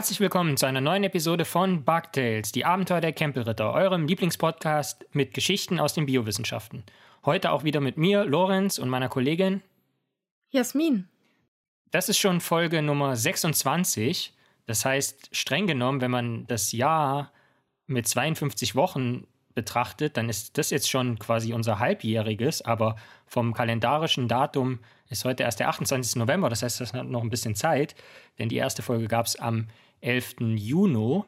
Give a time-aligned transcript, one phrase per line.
[0.00, 5.34] Herzlich willkommen zu einer neuen Episode von Bugtails, die Abenteuer der Campelritter, eurem Lieblingspodcast mit
[5.34, 6.84] Geschichten aus den Biowissenschaften.
[7.26, 9.60] Heute auch wieder mit mir, Lorenz, und meiner Kollegin
[10.48, 11.06] Jasmin.
[11.90, 14.32] Das ist schon Folge Nummer 26.
[14.64, 17.30] Das heißt, streng genommen, wenn man das Jahr
[17.86, 24.28] mit 52 Wochen betrachtet, dann ist das jetzt schon quasi unser halbjähriges, aber vom kalendarischen
[24.28, 24.78] Datum
[25.10, 26.16] ist heute erst der 28.
[26.16, 27.94] November, das heißt, das hat noch ein bisschen Zeit,
[28.38, 29.66] denn die erste Folge gab es am
[30.00, 30.36] 11.
[30.56, 31.22] Juni.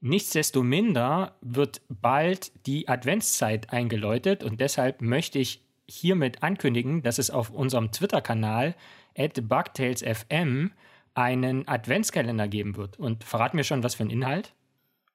[0.00, 7.50] Nichtsdestominder wird bald die Adventszeit eingeläutet und deshalb möchte ich hiermit ankündigen, dass es auf
[7.50, 8.74] unserem Twitter-Kanal
[9.16, 10.70] at bugtailsfm
[11.14, 12.98] einen Adventskalender geben wird.
[12.98, 14.54] Und verraten wir schon, was für ein Inhalt?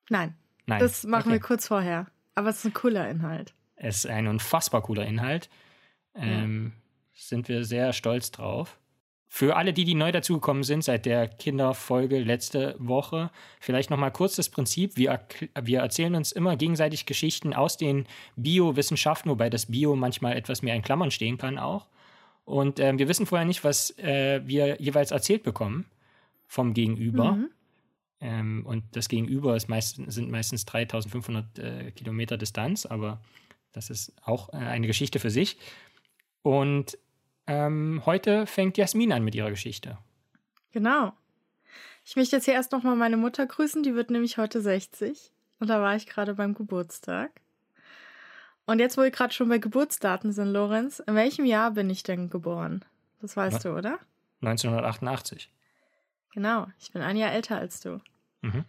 [0.09, 0.35] Nein.
[0.65, 0.79] Nein.
[0.79, 1.31] Das machen Okay.
[1.33, 2.07] wir kurz vorher.
[2.35, 3.53] Aber es ist ein cooler Inhalt.
[3.75, 5.49] Es ist ein unfassbar cooler Inhalt.
[6.15, 6.73] Ähm,
[7.13, 8.79] Sind wir sehr stolz drauf.
[9.31, 14.35] Für alle, die, die neu dazugekommen sind seit der Kinderfolge letzte Woche, vielleicht nochmal kurz
[14.35, 14.97] das Prinzip.
[14.97, 15.21] Wir,
[15.61, 20.75] wir erzählen uns immer gegenseitig Geschichten aus den Biowissenschaften, wobei das Bio manchmal etwas mehr
[20.75, 21.85] in Klammern stehen kann auch.
[22.43, 25.85] Und ähm, wir wissen vorher nicht, was äh, wir jeweils erzählt bekommen
[26.47, 27.33] vom Gegenüber.
[27.33, 27.49] Mhm.
[28.21, 33.21] Ähm, und das Gegenüber ist meist, sind meistens 3500 äh, Kilometer Distanz, aber
[33.73, 35.57] das ist auch äh, eine Geschichte für sich.
[36.41, 36.97] Und
[37.49, 39.97] ähm, heute fängt Jasmin an mit ihrer Geschichte.
[40.71, 41.13] Genau.
[42.05, 43.83] Ich möchte jetzt hier erst nochmal meine Mutter grüßen.
[43.83, 45.31] Die wird nämlich heute 60.
[45.59, 47.31] Und da war ich gerade beim Geburtstag.
[48.65, 52.03] Und jetzt, wo wir gerade schon bei Geburtsdaten sind, Lorenz, in welchem Jahr bin ich
[52.03, 52.85] denn geboren?
[53.19, 53.63] Das weißt Was?
[53.63, 53.99] du, oder?
[54.41, 55.51] 1988.
[56.33, 56.67] Genau.
[56.79, 57.99] Ich bin ein Jahr älter als du.
[58.41, 58.63] Mhm.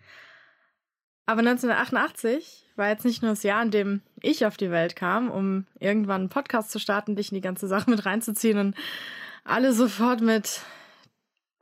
[1.31, 5.31] Aber 1988 war jetzt nicht nur das Jahr, in dem ich auf die Welt kam,
[5.31, 8.75] um irgendwann einen Podcast zu starten, dich in die ganze Sache mit reinzuziehen und
[9.45, 10.63] alle sofort mit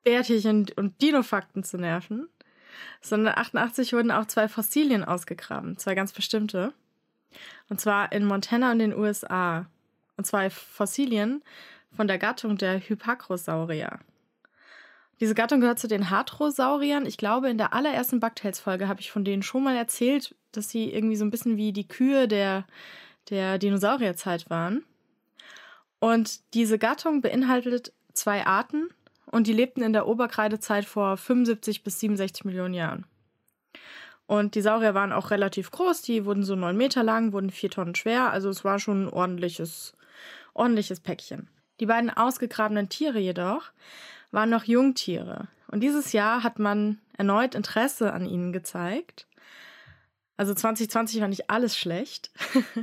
[0.07, 2.31] und, und Dino-Fakten zu nerven,
[3.03, 6.73] sondern 88 wurden auch zwei Fossilien ausgegraben, zwei ganz bestimmte.
[7.69, 9.67] Und zwar in Montana und den USA.
[10.17, 11.43] Und zwei Fossilien
[11.95, 13.99] von der Gattung der Hypacrosaurier.
[15.21, 17.05] Diese Gattung gehört zu den Hadrosauriern.
[17.05, 20.93] Ich glaube, in der allerersten Bugtails-Folge habe ich von denen schon mal erzählt, dass sie
[20.93, 22.65] irgendwie so ein bisschen wie die Kühe der,
[23.31, 24.85] der Dinosaurierzeit waren.
[25.99, 28.89] Und diese Gattung beinhaltet zwei Arten
[29.27, 33.05] und die lebten in der Oberkreidezeit vor 75 bis 67 Millionen Jahren.
[34.27, 37.71] Und die Saurier waren auch relativ groß, die wurden so neun Meter lang, wurden vier
[37.71, 39.95] Tonnen schwer, also es war schon ein ordentliches,
[40.53, 41.49] ordentliches Päckchen.
[41.81, 43.71] Die beiden ausgegrabenen Tiere jedoch
[44.31, 45.49] waren noch Jungtiere.
[45.69, 49.27] Und dieses Jahr hat man erneut Interesse an ihnen gezeigt.
[50.37, 52.31] Also 2020 war nicht alles schlecht.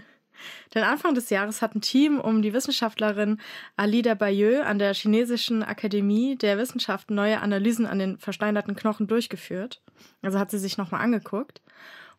[0.76, 3.40] Denn Anfang des Jahres hat ein Team um die Wissenschaftlerin
[3.78, 9.82] Alida Bayeux an der chinesischen Akademie der Wissenschaften neue Analysen an den versteinerten Knochen durchgeführt.
[10.22, 11.62] Also hat sie sich nochmal angeguckt.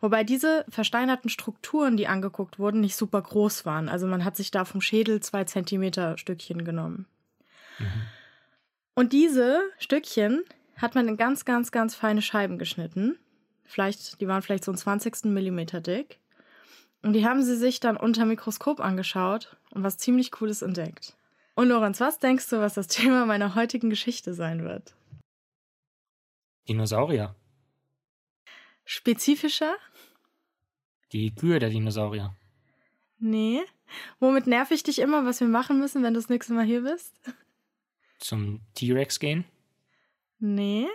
[0.00, 3.88] Wobei diese versteinerten Strukturen, die angeguckt wurden, nicht super groß waren.
[3.88, 7.06] Also man hat sich da vom Schädel zwei Zentimeter Stückchen genommen.
[8.96, 10.42] Und diese Stückchen
[10.76, 13.18] hat man in ganz, ganz, ganz feine Scheiben geschnitten.
[13.64, 15.26] Vielleicht, die waren vielleicht so ein 20.
[15.26, 16.18] Millimeter dick.
[17.02, 21.14] Und die haben sie sich dann unter Mikroskop angeschaut und was ziemlich Cooles entdeckt.
[21.54, 24.94] Und Lorenz, was denkst du, was das Thema meiner heutigen Geschichte sein wird?
[26.66, 27.36] Dinosaurier.
[28.86, 29.76] Spezifischer?
[31.12, 32.34] Die Kühe der Dinosaurier.
[33.18, 33.60] Nee.
[34.20, 36.82] Womit nerv ich dich immer, was wir machen müssen, wenn du das nächste Mal hier
[36.82, 37.12] bist?
[38.18, 39.44] Zum T-Rex gehen.
[40.38, 40.86] Nee.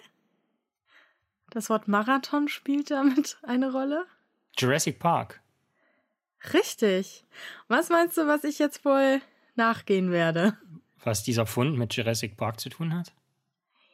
[1.49, 4.05] Das Wort Marathon spielt damit eine Rolle?
[4.57, 5.41] Jurassic Park.
[6.53, 7.25] Richtig.
[7.67, 9.21] Was meinst du, was ich jetzt wohl
[9.55, 10.57] nachgehen werde?
[11.03, 13.11] Was dieser Fund mit Jurassic Park zu tun hat?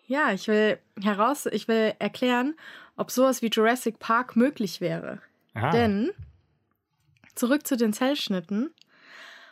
[0.05, 2.55] Ja, ich will heraus, ich will erklären,
[2.95, 5.21] ob sowas wie Jurassic Park möglich wäre.
[5.53, 6.11] Ah, Denn
[7.35, 8.73] zurück zu den Zellschnitten.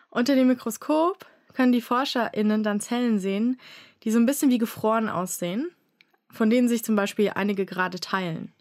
[0.10, 1.25] Unter dem Mikroskop
[1.56, 3.60] können die ForscherInnen dann Zellen sehen,
[4.04, 5.72] die so ein bisschen wie gefroren aussehen,
[6.30, 8.52] von denen sich zum Beispiel einige gerade teilen.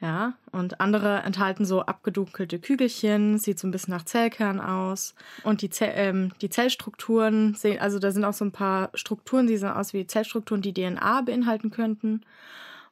[0.00, 5.14] Ja, und andere enthalten so abgedunkelte Kügelchen, sieht so ein bisschen nach Zellkern aus.
[5.44, 9.46] Und die, Zell, ähm, die Zellstrukturen sehen, also da sind auch so ein paar Strukturen,
[9.46, 12.22] die sehen aus wie Zellstrukturen, die DNA beinhalten könnten.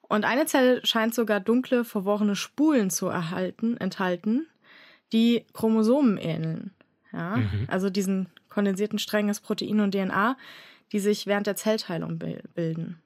[0.03, 4.47] Und eine Zelle scheint sogar dunkle, verworrene Spulen zu erhalten, enthalten,
[5.13, 6.71] die Chromosomen ähneln.
[7.13, 7.67] Ja, Mhm.
[7.69, 10.37] also diesen kondensierten Strängen aus Protein und DNA,
[10.93, 13.01] die sich während der Zellteilung bil- bilden.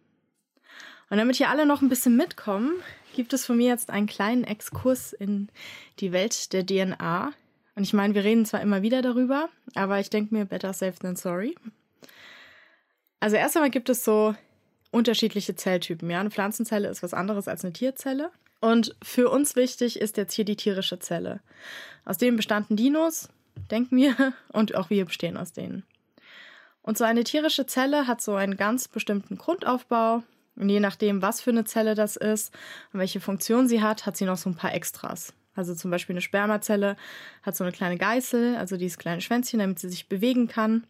[1.09, 2.73] Und damit hier alle noch ein bisschen mitkommen,
[3.15, 5.49] gibt es von mir jetzt einen kleinen Exkurs in
[6.01, 7.33] die Welt der DNA.
[7.77, 10.99] Und ich meine, wir reden zwar immer wieder darüber, aber ich denke mir, better safe
[10.99, 11.55] than sorry.
[13.21, 14.35] Also erst einmal gibt es so
[14.91, 16.11] unterschiedliche Zelltypen.
[16.11, 18.31] Ja, eine Pflanzenzelle ist was anderes als eine Tierzelle.
[18.61, 21.41] Und für uns wichtig ist jetzt hier die tierische Zelle.
[22.05, 23.29] Aus denen bestanden Dinos,
[23.70, 25.85] denken wir, und auch wir bestehen aus denen.
[26.82, 30.23] Und so eine tierische Zelle hat so einen ganz bestimmten Grundaufbau.
[30.55, 32.55] Und je nachdem, was für eine Zelle das ist
[32.93, 35.35] und welche Funktion sie hat, hat sie noch so ein paar Extras.
[35.55, 36.97] Also zum Beispiel eine Spermazelle
[37.43, 40.87] hat so eine kleine Geißel, also dieses kleine Schwänzchen, damit sie sich bewegen kann.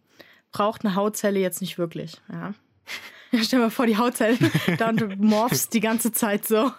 [0.51, 2.21] Braucht eine Hautzelle jetzt nicht wirklich.
[2.31, 2.53] Ja.
[3.31, 4.39] Ja, stell mal vor, die Hautzellen,
[4.77, 6.71] da und du morphst die ganze Zeit so,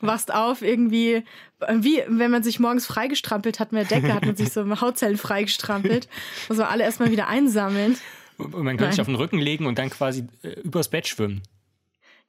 [0.00, 1.24] wachst auf, irgendwie,
[1.68, 5.16] wie wenn man sich morgens freigestrampelt hat mit der Decke, hat man sich so Hautzellen
[5.16, 6.08] freigestrampelt,
[6.48, 7.96] muss man alle erstmal wieder einsammeln.
[8.36, 11.42] Und man kann sich auf den Rücken legen und dann quasi äh, übers Bett schwimmen.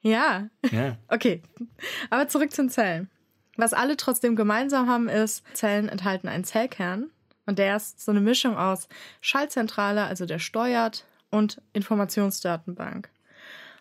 [0.02, 0.48] Ja.
[0.70, 0.96] ja.
[1.08, 1.42] Okay.
[2.10, 3.10] Aber zurück zu den Zellen.
[3.56, 7.10] Was alle trotzdem gemeinsam haben, ist, Zellen enthalten einen Zellkern.
[7.46, 8.88] Und der ist so eine Mischung aus
[9.20, 13.08] Schaltzentrale, also der steuert, und Informationsdatenbank.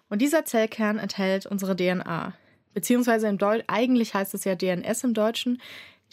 [0.10, 2.34] Und dieser Zellkern enthält unsere DNA.
[2.74, 5.62] Beziehungsweise im Deutsch, eigentlich heißt es ja DNS im Deutschen,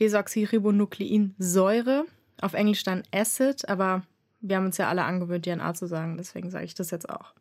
[0.01, 2.07] Desoxyribonukleinsäure.
[2.41, 4.03] Auf Englisch dann Acid, aber
[4.41, 7.35] wir haben uns ja alle angewöhnt, DNA zu sagen, deswegen sage ich das jetzt auch.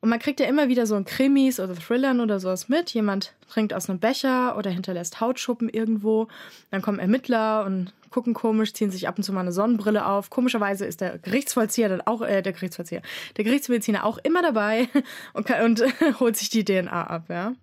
[0.00, 2.94] Und man kriegt ja immer wieder so in Krimis oder Thrillern oder sowas mit.
[2.94, 6.28] Jemand trinkt aus einem Becher oder hinterlässt Hautschuppen irgendwo.
[6.70, 10.30] Dann kommen Ermittler und gucken komisch, ziehen sich ab und zu mal eine Sonnenbrille auf.
[10.30, 13.02] Komischerweise ist der Gerichtsvollzieher dann auch, äh, der Gerichtsvollzieher,
[13.36, 14.88] der Gerichtsmediziner auch immer dabei
[15.32, 15.82] und, und
[16.20, 17.54] holt sich die DNA ab, ja.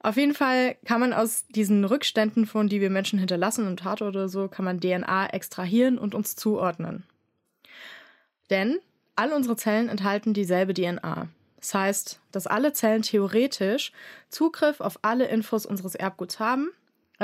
[0.00, 4.02] Auf jeden Fall kann man aus diesen Rückständen, von die wir Menschen hinterlassen, im Tat
[4.02, 7.04] oder so, kann man DNA extrahieren und uns zuordnen.
[8.50, 8.80] Denn
[9.16, 11.28] all unsere Zellen enthalten dieselbe DNA.
[11.56, 13.92] Das heißt, dass alle Zellen theoretisch
[14.28, 16.68] Zugriff auf alle Infos unseres Erbguts haben,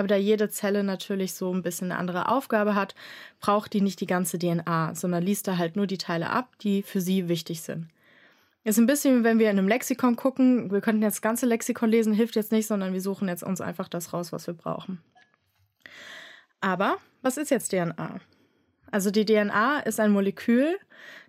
[0.01, 2.95] aber da jede Zelle natürlich so ein bisschen eine andere Aufgabe hat,
[3.39, 6.83] braucht die nicht die ganze DNA, sondern liest da halt nur die Teile ab, die
[6.83, 7.89] für sie wichtig sind.
[8.65, 11.91] Ist ein bisschen, wenn wir in einem Lexikon gucken, wir könnten jetzt das ganze Lexikon
[11.91, 15.03] lesen, hilft jetzt nicht, sondern wir suchen jetzt uns einfach das raus, was wir brauchen.
[16.63, 18.21] Aber was ist jetzt DNA?
[18.91, 20.79] Also die DNA ist ein Molekül,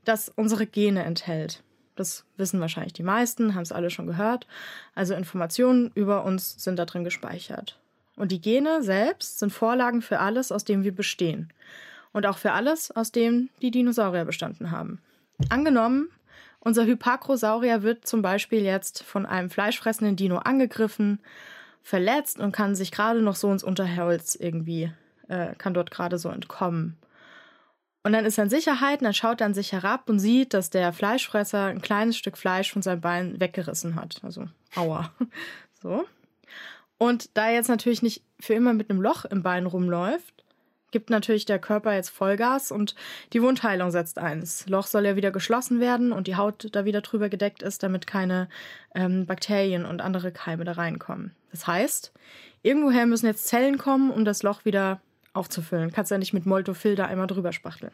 [0.06, 1.62] das unsere Gene enthält.
[1.98, 4.48] Das wissen wahrscheinlich die meisten, haben es alle schon gehört.
[4.96, 7.81] Also Informationen über uns sind da drin gespeichert.
[8.22, 11.52] Und die Gene selbst sind Vorlagen für alles, aus dem wir bestehen.
[12.12, 15.02] Und auch für alles, aus dem die Dinosaurier bestanden haben.
[15.50, 16.08] Angenommen,
[16.60, 21.20] unser Hypacrosaurier wird zum Beispiel jetzt von einem fleischfressenden Dino angegriffen,
[21.82, 24.92] verletzt und kann sich gerade noch so ins Unterholz irgendwie,
[25.28, 27.00] äh, kann dort gerade so entkommen.
[28.04, 30.54] Und dann ist er in Sicherheit und dann schaut er an sich herab und sieht,
[30.54, 34.22] dass der Fleischfresser ein kleines Stück Fleisch von seinem Bein weggerissen hat.
[34.24, 35.10] Also, aua.
[35.82, 36.06] So.
[37.01, 40.45] Und da er jetzt natürlich nicht für immer mit einem Loch im Bein rumläuft,
[40.92, 42.94] gibt natürlich der Körper jetzt Vollgas und
[43.33, 44.42] die Wundheilung setzt ein.
[44.42, 47.81] Das Loch soll ja wieder geschlossen werden und die Haut da wieder drüber gedeckt ist,
[47.81, 48.50] damit keine
[48.94, 51.31] ähm, Bakterien und andere Keime da reinkommen.
[51.50, 52.12] Das heißt,
[52.62, 55.01] irgendwoher müssen jetzt Zellen kommen, um das Loch wieder
[55.33, 55.92] aufzufüllen.
[55.92, 57.94] Kannst ja nicht mit Moltofil da einmal drüber spachteln.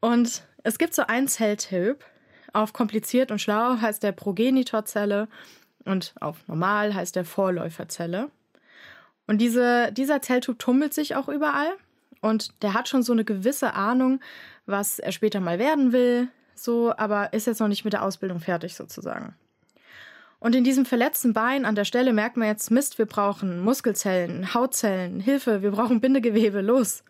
[0.00, 2.04] Und es gibt so einen Zelltyp.
[2.52, 5.26] Auf kompliziert und schlau heißt der Progenitorzelle
[5.84, 8.30] und auf normal heißt der Vorläuferzelle.
[9.26, 11.72] Und diese, dieser Zelltyp tummelt sich auch überall
[12.20, 14.20] und der hat schon so eine gewisse Ahnung,
[14.66, 18.40] was er später mal werden will, so, aber ist jetzt noch nicht mit der Ausbildung
[18.40, 19.34] fertig sozusagen.
[20.40, 24.52] Und in diesem verletzten Bein an der Stelle merkt man jetzt, Mist, wir brauchen Muskelzellen,
[24.52, 27.02] Hautzellen, Hilfe, wir brauchen Bindegewebe, los.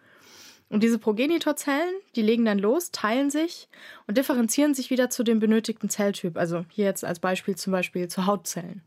[0.75, 3.69] Und diese Progenitorzellen, die legen dann los, teilen sich
[4.09, 6.37] und differenzieren sich wieder zu dem benötigten Zelltyp.
[6.37, 8.83] Also hier jetzt als Beispiel zum Beispiel zu Hautzellen.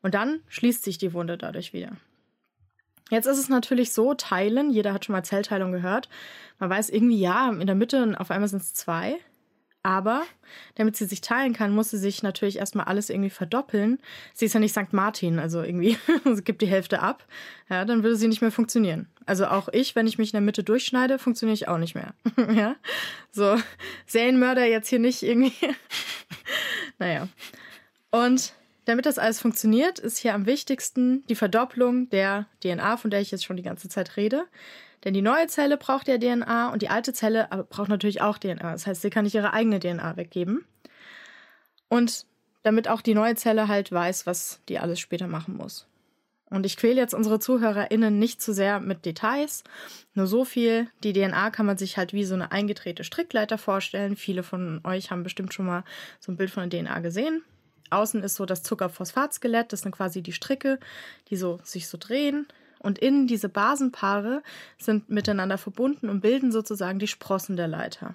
[0.00, 1.96] Und dann schließt sich die Wunde dadurch wieder.
[3.10, 6.08] Jetzt ist es natürlich so, teilen, jeder hat schon mal Zellteilung gehört.
[6.60, 9.16] Man weiß irgendwie, ja, in der Mitte und auf einmal sind es zwei.
[9.88, 10.26] Aber
[10.74, 13.98] damit sie sich teilen kann, muss sie sich natürlich erstmal alles irgendwie verdoppeln.
[14.34, 14.92] Sie ist ja nicht St.
[14.92, 15.96] Martin, also irgendwie,
[16.34, 17.24] sie gibt die Hälfte ab.
[17.70, 19.08] Ja, dann würde sie nicht mehr funktionieren.
[19.24, 22.12] Also auch ich, wenn ich mich in der Mitte durchschneide, funktioniere ich auch nicht mehr.
[22.54, 22.76] ja,
[23.32, 23.56] so
[24.04, 25.54] Serienmörder jetzt hier nicht irgendwie.
[26.98, 27.26] naja.
[28.10, 28.52] Und
[28.84, 33.30] damit das alles funktioniert, ist hier am wichtigsten die Verdopplung der DNA, von der ich
[33.30, 34.44] jetzt schon die ganze Zeit rede.
[35.04, 38.72] Denn die neue Zelle braucht ja DNA und die alte Zelle braucht natürlich auch DNA.
[38.72, 40.64] Das heißt, sie kann nicht ihre eigene DNA weggeben.
[41.88, 42.26] Und
[42.62, 45.86] damit auch die neue Zelle halt weiß, was die alles später machen muss.
[46.50, 49.64] Und ich quäle jetzt unsere ZuhörerInnen nicht zu sehr mit Details.
[50.14, 50.88] Nur so viel.
[51.04, 54.16] Die DNA kann man sich halt wie so eine eingedrehte Strickleiter vorstellen.
[54.16, 55.84] Viele von euch haben bestimmt schon mal
[56.20, 57.42] so ein Bild von der DNA gesehen.
[57.90, 59.72] Außen ist so das Zuckerphosphatskelett.
[59.72, 60.78] Das sind quasi die Stricke,
[61.28, 62.46] die so sich so drehen.
[62.80, 64.42] Und innen diese Basenpaare
[64.78, 68.14] sind miteinander verbunden und bilden sozusagen die Sprossen der Leiter.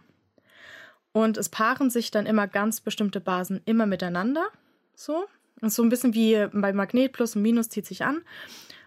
[1.11, 4.45] Und es paaren sich dann immer ganz bestimmte Basen immer miteinander.
[4.95, 5.25] So.
[5.61, 8.21] Ist so ein bisschen wie bei Magnet plus und Minus zieht sich an.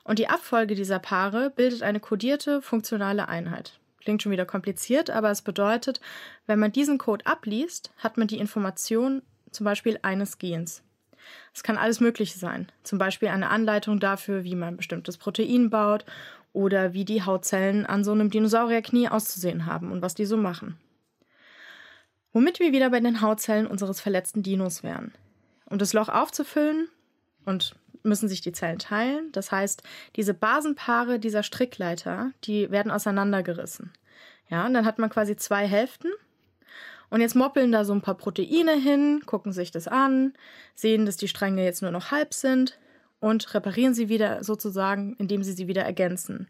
[0.05, 3.79] Und die Abfolge dieser Paare bildet eine kodierte funktionale Einheit.
[4.01, 6.01] Klingt schon wieder kompliziert, aber es bedeutet,
[6.47, 10.83] wenn man diesen Code abliest, hat man die Information zum Beispiel eines Gens.
[11.55, 12.71] Es kann alles Mögliche sein.
[12.83, 16.05] Zum Beispiel eine Anleitung dafür, wie man bestimmtes Protein baut
[16.53, 20.79] oder wie die Hautzellen an so einem Dinosaurierknie auszusehen haben und was die so machen.
[22.33, 25.13] Womit wir wieder bei den Hautzellen unseres verletzten Dinos wären.
[25.67, 26.89] Um das Loch aufzufüllen
[27.45, 29.31] und müssen sich die Zellen teilen.
[29.33, 29.83] Das heißt,
[30.17, 33.93] diese Basenpaare dieser Strickleiter, die werden auseinandergerissen.
[34.49, 36.11] Ja, und dann hat man quasi zwei Hälften.
[37.11, 40.35] Und jetzt moppeln da so ein paar Proteine hin, gucken sich das an,
[40.75, 42.79] sehen, dass die Stränge jetzt nur noch halb sind
[43.21, 46.49] und reparieren sie wieder sozusagen, indem sie sie wieder ergänzen.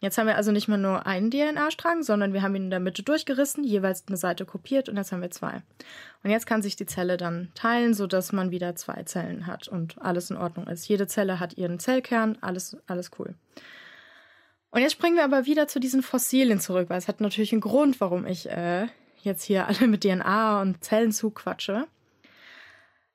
[0.00, 2.80] Jetzt haben wir also nicht mehr nur einen DNA-Strang, sondern wir haben ihn in der
[2.80, 5.62] Mitte durchgerissen, jeweils eine Seite kopiert und jetzt haben wir zwei.
[6.22, 10.00] Und jetzt kann sich die Zelle dann teilen, sodass man wieder zwei Zellen hat und
[10.02, 10.86] alles in Ordnung ist.
[10.88, 13.34] Jede Zelle hat ihren Zellkern, alles, alles cool.
[14.70, 17.62] Und jetzt springen wir aber wieder zu diesen Fossilien zurück, weil es hat natürlich einen
[17.62, 18.88] Grund, warum ich äh,
[19.24, 21.86] jetzt hier alle mit DNA und Zellen zuquatsche.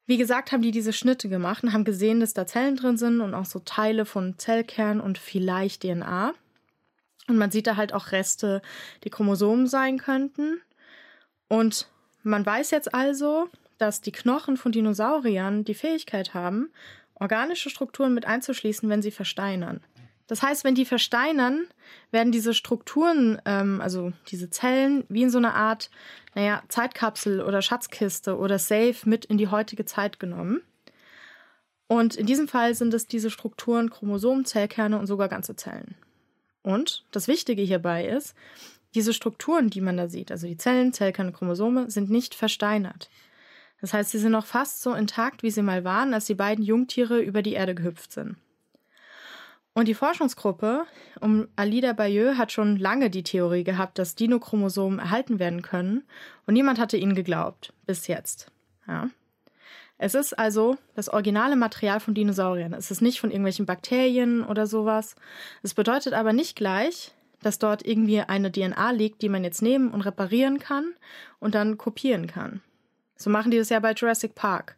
[0.05, 3.21] Wie gesagt, haben die diese Schnitte gemacht und haben gesehen, dass da Zellen drin sind
[3.21, 6.33] und auch so Teile von Zellkern und vielleicht DNA.
[7.27, 8.63] Und man sieht da halt auch Reste,
[9.03, 10.61] die Chromosomen sein könnten.
[11.47, 11.87] Und
[12.23, 16.69] man weiß jetzt also, dass die Knochen von Dinosauriern die Fähigkeit haben,
[17.13, 19.81] organische Strukturen mit einzuschließen, wenn sie versteinern.
[20.29, 21.65] Das heißt, wenn die versteinern,
[22.12, 25.89] werden diese Strukturen, ähm, also diese Zellen, wie in so einer Art,
[26.36, 30.62] naja, Zeitkapsel oder Schatzkiste oder Safe mit in die heutige Zeit genommen.
[31.88, 35.95] Und in diesem Fall sind es diese Strukturen Chromosomen, Zellkerne und sogar ganze Zellen.
[36.62, 38.36] Und das Wichtige hierbei ist,
[38.93, 43.09] diese Strukturen, die man da sieht, also die Zellen, Zellkerne, Chromosome, sind nicht versteinert.
[43.81, 46.63] Das heißt, sie sind noch fast so intakt, wie sie mal waren, als die beiden
[46.63, 48.36] Jungtiere über die Erde gehüpft sind.
[49.73, 50.85] Und die Forschungsgruppe
[51.21, 56.03] um Alida Bayeux hat schon lange die Theorie gehabt, dass Dinochromosomen erhalten werden können,
[56.45, 58.51] und niemand hatte ihnen geglaubt, bis jetzt.
[58.88, 59.09] Ja.
[59.99, 62.73] Es ist also das originale Material von Dinosauriern.
[62.73, 65.15] Es ist nicht von irgendwelchen Bakterien oder sowas.
[65.61, 67.11] Es bedeutet aber nicht gleich,
[67.41, 70.93] dass dort irgendwie eine DNA liegt, die man jetzt nehmen und reparieren kann
[71.39, 72.61] und dann kopieren kann.
[73.17, 74.77] So machen die das ja bei Jurassic Park.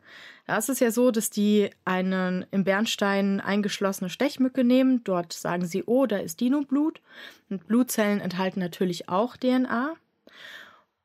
[0.52, 5.02] Da ist es ja so, dass die eine im Bernstein eingeschlossene Stechmücke nehmen.
[5.06, 7.00] Dort sagen sie, oh, da ist Dino-Blut.
[7.50, 9.94] Und Blutzellen enthalten natürlich auch DNA.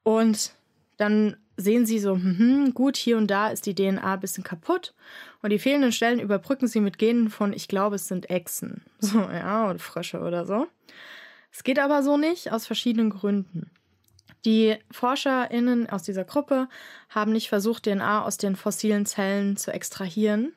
[0.03, 0.51] Und
[0.97, 4.95] dann sehen sie so, hm, gut, hier und da ist die DNA ein bisschen kaputt
[5.43, 8.83] und die fehlenden Stellen überbrücken sie mit Genen von, ich glaube, es sind Echsen.
[8.99, 10.67] So, ja, oder Frösche oder so.
[11.53, 13.71] Es geht aber so nicht, aus verschiedenen Gründen.
[14.45, 16.69] Die ForscherInnen aus dieser Gruppe
[17.09, 20.53] haben nicht versucht, DNA aus den fossilen Zellen zu extrahieren.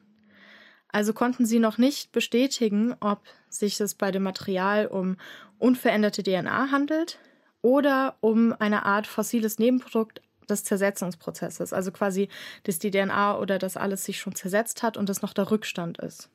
[0.90, 5.18] Also konnten sie noch nicht bestätigen, ob sich es bei dem Material um
[5.60, 7.20] unveränderte DNA handelt
[7.62, 11.74] oder um eine Art fossiles Nebenprodukt des Zersetzungsprozesses.
[11.74, 12.30] Also quasi,
[12.64, 16.00] dass die DNA oder das alles sich schon zersetzt hat und das noch der Rückstand
[16.00, 16.30] ist.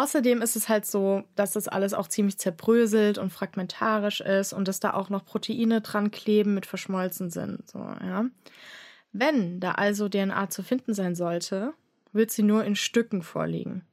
[0.00, 4.66] Außerdem ist es halt so, dass das alles auch ziemlich zerbröselt und fragmentarisch ist und
[4.66, 7.68] dass da auch noch Proteine dran kleben mit verschmolzen sind.
[7.68, 8.24] So, ja.
[9.12, 11.74] Wenn da also DNA zu finden sein sollte,
[12.14, 13.84] wird sie nur in Stücken vorliegen.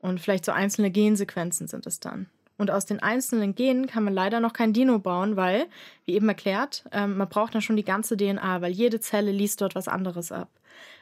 [0.00, 2.26] Und vielleicht so einzelne Gensequenzen sind es dann.
[2.60, 5.64] Und aus den einzelnen Genen kann man leider noch kein Dino bauen, weil,
[6.04, 9.62] wie eben erklärt, ähm, man braucht dann schon die ganze DNA, weil jede Zelle liest
[9.62, 10.50] dort was anderes ab.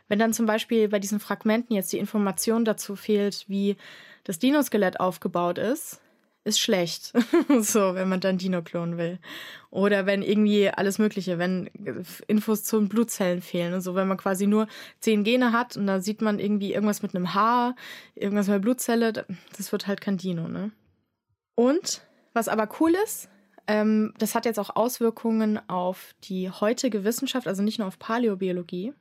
[0.07, 3.77] Wenn dann zum Beispiel bei diesen Fragmenten jetzt die Information dazu fehlt, wie
[4.23, 6.01] das Dinoskelett aufgebaut ist,
[6.45, 7.13] ist schlecht.
[7.61, 9.19] so, wenn man dann Dino klonen will.
[9.71, 11.69] Oder wenn irgendwie alles Mögliche, wenn
[12.29, 14.69] Infos zu den Blutzellen fehlen und so, wenn man quasi nur
[15.01, 17.75] zehn Gene hat und da sieht man irgendwie irgendwas mit einem Haar,
[18.15, 20.71] irgendwas mit der Blutzelle, das wird halt kein Dino, ne?
[21.59, 22.03] Und
[22.35, 23.29] was aber cool ist,
[23.67, 28.95] ähm, das hat jetzt auch Auswirkungen auf die heutige Wissenschaft, also nicht nur auf Paläobiologie.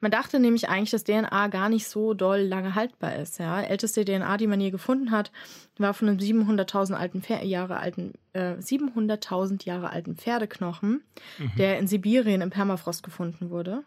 [0.00, 3.38] Man dachte nämlich eigentlich, dass DNA gar nicht so doll lange haltbar ist.
[3.38, 5.30] Ja, älteste DNA, die man je gefunden hat,
[5.76, 11.02] war von einem 700.000 alten Jahre alten äh, 700.000 Jahre alten Pferdeknochen,
[11.36, 11.52] mhm.
[11.58, 13.84] der in Sibirien im Permafrost gefunden wurde.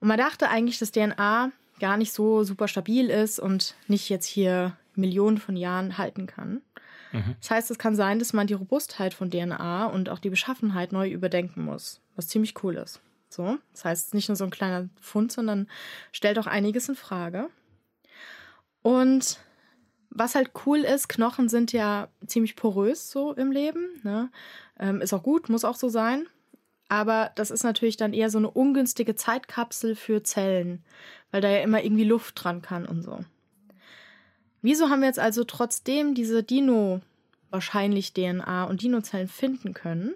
[0.00, 4.24] Und man dachte eigentlich, dass DNA gar nicht so super stabil ist und nicht jetzt
[4.24, 6.62] hier Millionen von Jahren halten kann.
[7.16, 7.36] Mhm.
[7.40, 10.92] Das heißt, es kann sein, dass man die Robustheit von DNA und auch die Beschaffenheit
[10.92, 13.00] neu überdenken muss, was ziemlich cool ist.
[13.28, 15.68] So, das heißt, es ist nicht nur so ein kleiner Fund, sondern
[16.12, 17.48] stellt auch einiges in Frage.
[18.82, 19.40] Und
[20.10, 24.00] was halt cool ist, Knochen sind ja ziemlich porös so im Leben.
[24.02, 24.30] Ne?
[24.78, 26.26] Ähm, ist auch gut, muss auch so sein.
[26.88, 30.84] aber das ist natürlich dann eher so eine ungünstige Zeitkapsel für Zellen,
[31.30, 33.24] weil da ja immer irgendwie Luft dran kann und so.
[34.62, 37.00] Wieso haben wir jetzt also trotzdem diese Dino
[37.50, 40.14] wahrscheinlich DNA und Dinozellen finden können?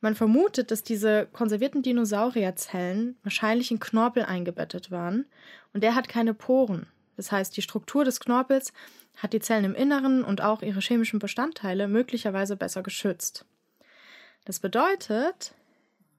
[0.00, 5.24] Man vermutet, dass diese konservierten Dinosaurierzellen wahrscheinlich in Knorpel eingebettet waren
[5.72, 6.86] und der hat keine Poren.
[7.16, 8.72] Das heißt, die Struktur des Knorpels
[9.16, 13.46] hat die Zellen im Inneren und auch ihre chemischen Bestandteile möglicherweise besser geschützt.
[14.44, 15.54] Das bedeutet,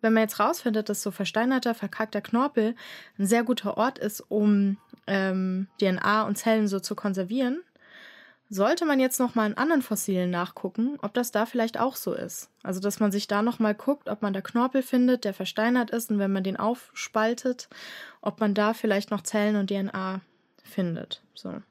[0.02, 2.76] wenn man jetzt rausfindet, dass so versteinerter, verkalkter Knorpel
[3.18, 4.78] ein sehr guter Ort ist, um
[5.08, 7.64] ähm, DNA und Zellen so zu konservieren,
[8.50, 12.14] sollte man jetzt noch mal in anderen Fossilien nachgucken, ob das da vielleicht auch so
[12.14, 12.50] ist.
[12.64, 15.92] Also, dass man sich da noch mal guckt, ob man da Knorpel findet, der versteinert
[15.92, 17.68] ist und wenn man den aufspaltet,
[18.22, 20.22] ob man da vielleicht noch Zellen und DNA
[20.64, 21.22] findet.
[21.34, 21.62] So.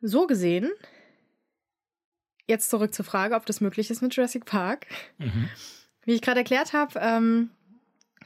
[0.00, 0.70] So gesehen,
[2.46, 4.86] jetzt zurück zur Frage, ob das möglich ist mit Jurassic Park.
[5.18, 5.48] Mhm.
[6.08, 7.50] Wie ich gerade erklärt habe, ähm,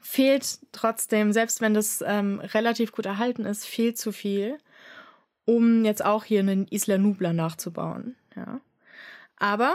[0.00, 4.56] fehlt trotzdem, selbst wenn das ähm, relativ gut erhalten ist, viel zu viel,
[5.46, 8.14] um jetzt auch hier einen Isla Nubla nachzubauen.
[8.36, 8.60] Ja.
[9.36, 9.74] Aber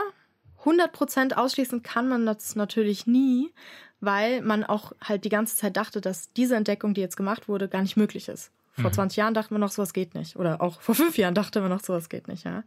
[0.64, 3.52] 100% ausschließen kann man das natürlich nie,
[4.00, 7.68] weil man auch halt die ganze Zeit dachte, dass diese Entdeckung, die jetzt gemacht wurde,
[7.68, 8.50] gar nicht möglich ist.
[8.72, 8.94] Vor mhm.
[8.94, 10.36] 20 Jahren dachten wir noch, sowas geht nicht.
[10.36, 12.64] Oder auch vor fünf Jahren dachten wir noch, sowas geht nicht, ja.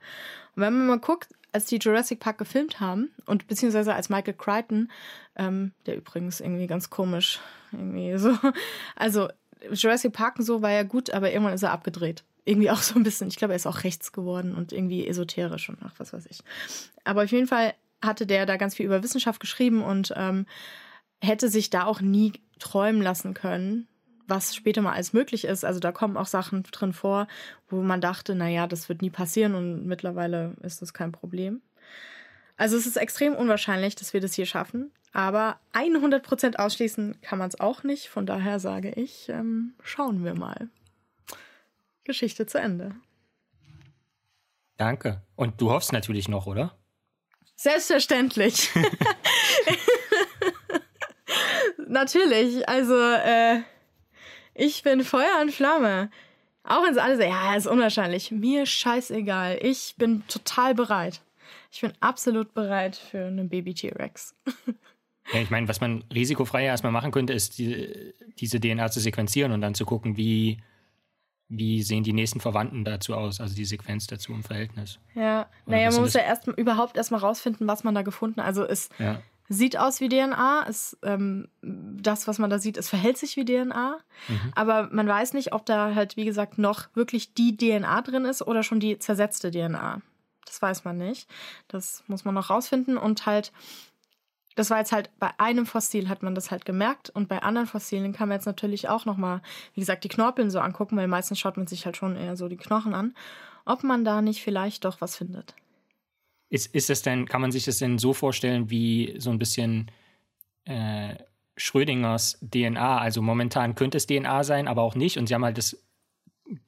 [0.56, 4.34] Und wenn man mal guckt, als die Jurassic Park gefilmt haben und beziehungsweise als Michael
[4.34, 4.92] Crichton,
[5.36, 7.40] ähm, der übrigens irgendwie ganz komisch,
[7.72, 8.38] irgendwie so,
[8.96, 9.30] also
[9.72, 12.24] Jurassic Park und so war ja gut, aber irgendwann ist er abgedreht.
[12.46, 15.70] Irgendwie auch so ein bisschen, ich glaube, er ist auch rechts geworden und irgendwie esoterisch
[15.70, 16.40] und ach, was weiß ich.
[17.04, 20.48] Aber auf jeden Fall hatte der da ganz viel über Wissenschaft geschrieben und ähm,
[21.22, 23.88] hätte sich da auch nie träumen lassen können,
[24.32, 25.64] was später mal alles möglich ist.
[25.64, 27.28] Also da kommen auch Sachen drin vor,
[27.70, 31.62] wo man dachte, naja, das wird nie passieren und mittlerweile ist das kein Problem.
[32.58, 37.50] Also es ist extrem unwahrscheinlich, dass wir das hier schaffen, aber 100% ausschließen kann man
[37.50, 38.08] es auch nicht.
[38.08, 40.70] Von daher sage ich, ähm, schauen wir mal.
[42.04, 42.96] Geschichte zu Ende.
[44.78, 45.22] Danke.
[45.36, 46.76] Und du hoffst natürlich noch, oder?
[47.56, 48.72] Selbstverständlich.
[51.88, 52.68] natürlich.
[52.68, 53.62] Also, äh,
[54.54, 56.10] ich bin Feuer und Flamme.
[56.64, 58.32] Auch wenn es alle sagen, ja, ist unwahrscheinlich.
[58.32, 59.60] Mir scheißegal.
[59.62, 61.22] Ich bin total bereit.
[61.72, 64.36] Ich bin absolut bereit für einen Baby-T-Rex.
[65.34, 69.52] Ja, ich meine, was man risikofrei erstmal machen könnte, ist die, diese DNA zu sequenzieren
[69.52, 70.58] und dann zu gucken, wie,
[71.48, 75.00] wie sehen die nächsten Verwandten dazu aus, also die Sequenz dazu im Verhältnis.
[75.16, 78.48] Ja, naja, man muss ja erst überhaupt erstmal rausfinden, was man da gefunden hat.
[78.48, 80.66] Also es ja sieht aus wie DNA.
[80.68, 84.00] Es, ähm, das, was man da sieht, es verhält sich wie DNA.
[84.28, 84.54] Mhm.
[84.56, 88.42] Aber man weiß nicht, ob da halt, wie gesagt, noch wirklich die DNA drin ist
[88.42, 90.02] oder schon die zersetzte DNA.
[90.46, 91.30] Das weiß man nicht.
[91.68, 93.52] Das muss man noch rausfinden und halt.
[94.56, 97.68] Das war jetzt halt bei einem Fossil hat man das halt gemerkt und bei anderen
[97.68, 99.42] Fossilien kann man jetzt natürlich auch noch mal,
[99.74, 102.50] wie gesagt, die Knorpeln so angucken, weil meistens schaut man sich halt schon eher so
[102.50, 103.16] die Knochen an,
[103.64, 105.56] ob man da nicht vielleicht doch was findet.
[106.52, 109.90] Ist, ist das denn, kann man sich das denn so vorstellen wie so ein bisschen
[110.66, 111.16] äh,
[111.56, 112.98] Schrödingers DNA?
[112.98, 115.18] Also momentan könnte es DNA sein, aber auch nicht.
[115.18, 115.82] Und sie haben halt das,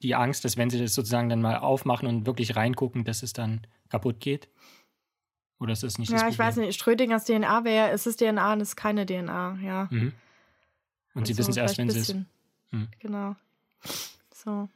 [0.02, 3.34] die Angst, dass wenn sie das sozusagen dann mal aufmachen und wirklich reingucken, dass es
[3.34, 4.48] dann kaputt geht?
[5.60, 6.80] Oder ist das nicht ja, das Ja, ich weiß nicht.
[6.80, 9.88] Schrödingers DNA wäre, es ist DNA und es ist keine DNA, ja.
[9.90, 10.14] Mhm.
[11.12, 12.14] Und also sie wissen es erst, wenn sie es.
[12.70, 12.88] Mhm.
[13.00, 13.36] Genau.
[14.32, 14.70] So.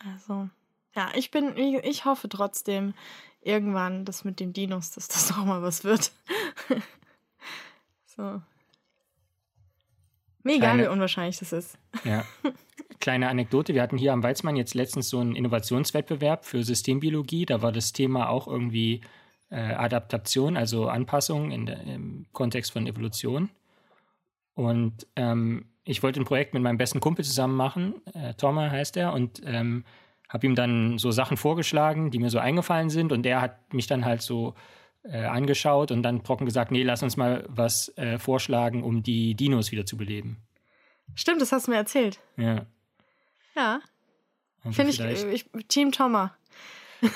[0.00, 0.50] Also.
[0.96, 2.94] Ja, ich bin, ich hoffe trotzdem,
[3.44, 6.12] irgendwann das mit den Dinos, dass das auch mal was wird.
[8.06, 8.40] so.
[10.42, 11.78] Mir egal, wie unwahrscheinlich das ist.
[12.04, 12.24] Ja.
[13.00, 17.46] Kleine Anekdote: Wir hatten hier am Weizmann jetzt letztens so einen Innovationswettbewerb für Systembiologie.
[17.46, 19.00] Da war das Thema auch irgendwie
[19.50, 23.50] äh, Adaptation, also Anpassung in der, im Kontext von Evolution.
[24.54, 27.94] Und ähm, ich wollte ein Projekt mit meinem besten Kumpel zusammen machen.
[28.14, 29.12] Äh, Thomas heißt er.
[29.12, 29.84] Und ähm,
[30.28, 33.86] habe ihm dann so Sachen vorgeschlagen, die mir so eingefallen sind und er hat mich
[33.86, 34.54] dann halt so
[35.04, 39.34] äh, angeschaut und dann trocken gesagt, nee, lass uns mal was äh, vorschlagen, um die
[39.34, 40.38] Dinos wieder zu beleben.
[41.14, 42.18] Stimmt, das hast du mir erzählt.
[42.36, 42.66] Ja.
[43.54, 43.80] Ja.
[44.62, 46.30] Also Finde ich, ich, Team Thomas.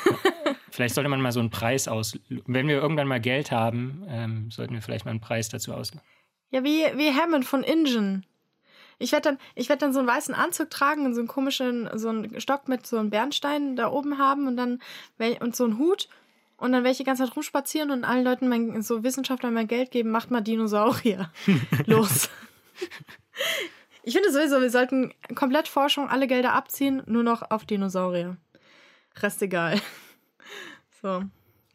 [0.71, 2.19] vielleicht sollte man mal so einen Preis aus.
[2.29, 6.03] Wenn wir irgendwann mal Geld haben, ähm, sollten wir vielleicht mal einen Preis dazu auslösen.
[6.51, 8.27] Ja, wie, wie Hammond von Ingen.
[8.99, 11.89] Ich werde dann, ich werde dann so einen weißen Anzug tragen und so einen komischen,
[11.95, 14.81] so einen Stock mit so einem Bernstein da oben haben und dann
[15.41, 16.09] und so einen Hut
[16.59, 19.69] und dann werde ich die ganze Zeit rumspazieren und allen Leuten mein, so Wissenschaftlern mein
[19.69, 21.31] Geld geben, macht mal Dinosaurier.
[21.87, 22.29] Los.
[24.03, 28.37] ich finde sowieso, wir sollten komplett Forschung, alle Gelder abziehen, nur noch auf Dinosaurier.
[29.17, 29.81] Rest egal.
[31.01, 31.23] So.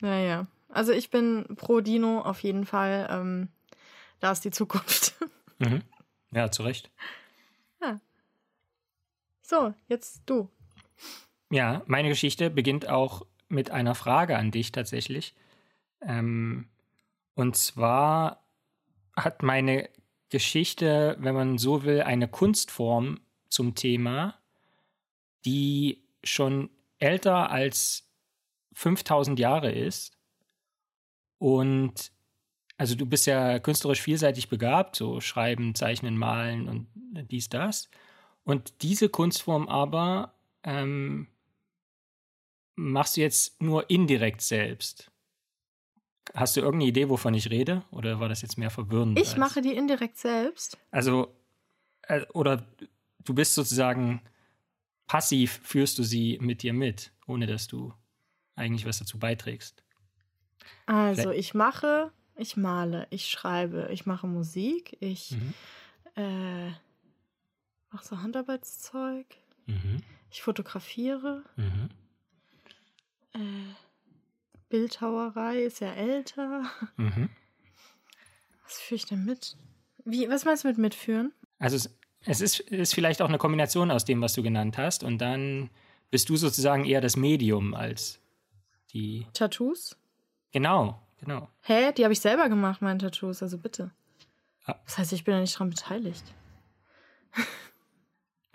[0.02, 0.48] Naja.
[0.68, 3.08] Also ich bin pro Dino auf jeden Fall.
[3.10, 3.48] Ähm,
[4.20, 5.16] da ist die Zukunft.
[5.60, 5.82] Mhm.
[6.34, 6.90] Ja, zu Recht.
[7.82, 8.00] Ja.
[9.42, 10.50] So, jetzt du.
[11.50, 15.36] Ja, meine Geschichte beginnt auch mit einer Frage an dich tatsächlich.
[16.02, 16.68] Ähm,
[17.36, 18.44] und zwar
[19.16, 19.90] hat meine
[20.30, 23.20] Geschichte, wenn man so will, eine Kunstform
[23.50, 24.36] zum Thema,
[25.46, 28.10] die schon älter als
[28.74, 30.18] 5000 Jahre ist.
[31.38, 32.13] Und
[32.78, 36.88] also du bist ja künstlerisch vielseitig begabt, so schreiben, zeichnen, malen und
[37.32, 37.90] dies, das.
[38.44, 40.34] Und diese Kunstform aber
[40.64, 41.28] ähm,
[42.76, 45.12] machst du jetzt nur indirekt selbst.
[46.34, 47.84] Hast du irgendeine Idee, wovon ich rede?
[47.92, 49.20] Oder war das jetzt mehr verwirrend?
[49.20, 50.78] Ich mache die indirekt selbst.
[50.90, 51.36] Also,
[52.04, 52.66] äh, oder
[53.20, 54.22] du bist sozusagen
[55.06, 57.94] passiv, führst du sie mit dir mit, ohne dass du
[58.56, 59.84] eigentlich was dazu beiträgst.
[60.86, 62.12] Also, ich mache,
[62.44, 65.54] ich male, ich schreibe, ich mache Musik, ich Mhm.
[66.16, 66.70] äh,
[67.92, 69.26] mache so Handarbeitszeug,
[69.66, 70.02] Mhm.
[70.32, 71.90] ich fotografiere, Mhm.
[73.34, 73.74] äh,
[74.70, 76.64] Bildhauerei ist ja älter.
[76.98, 77.30] Mhm.
[78.64, 79.56] Was führe ich denn mit?
[80.06, 81.32] Wie, was meinst du mit mitführen?
[81.60, 81.90] Also es,
[82.26, 85.04] es ist, ist vielleicht auch eine Kombination aus dem, was du genannt hast.
[85.04, 85.70] Und dann
[86.10, 88.20] bist du sozusagen eher das Medium als
[88.94, 89.28] die.
[89.34, 89.96] Tattoos?
[90.52, 91.50] Genau, genau.
[91.62, 91.94] Hä?
[91.94, 93.92] Die habe ich selber gemacht, meine Tattoos, also bitte.
[94.66, 94.76] Ah.
[94.86, 96.24] Das heißt, ich bin ja nicht dran beteiligt.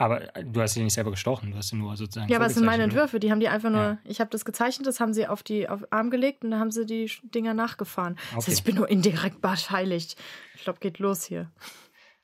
[0.00, 2.30] Aber du hast sie nicht selber gestochen, du hast sie nur sozusagen.
[2.30, 2.84] Ja, aber es sind meine?
[2.84, 3.98] Entwürfe, die haben die einfach nur, Ja.
[4.04, 6.60] ich habe das gezeichnet, das haben sie auf die auf den Arm gelegt und dann
[6.60, 8.14] haben sie die Dinger nachgefahren.
[8.14, 8.36] Das Okay.
[8.46, 10.16] heißt, ich bin nur indirekt beteiligt.
[10.54, 11.50] Ich glaube, geht los hier.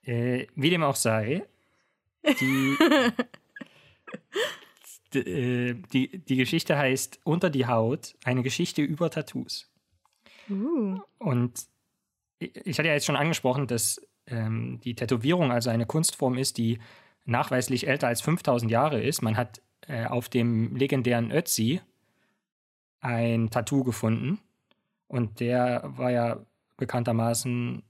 [0.03, 1.49] Äh, wie dem auch sei,
[2.39, 2.77] die,
[5.15, 9.69] d- äh, die, die Geschichte heißt Unter die Haut, eine Geschichte über Tattoos.
[10.51, 10.99] Uh.
[11.19, 11.67] Und
[12.39, 16.79] ich hatte ja jetzt schon angesprochen, dass ähm, die Tätowierung also eine Kunstform ist, die
[17.25, 19.23] nachweislich älter als 5000 Jahre ist.
[19.23, 21.81] Man hat äh, auf dem legendären Ötzi
[23.01, 24.41] ein Tattoo gefunden
[25.09, 26.45] und der war ja
[26.77, 27.83] bekanntermaßen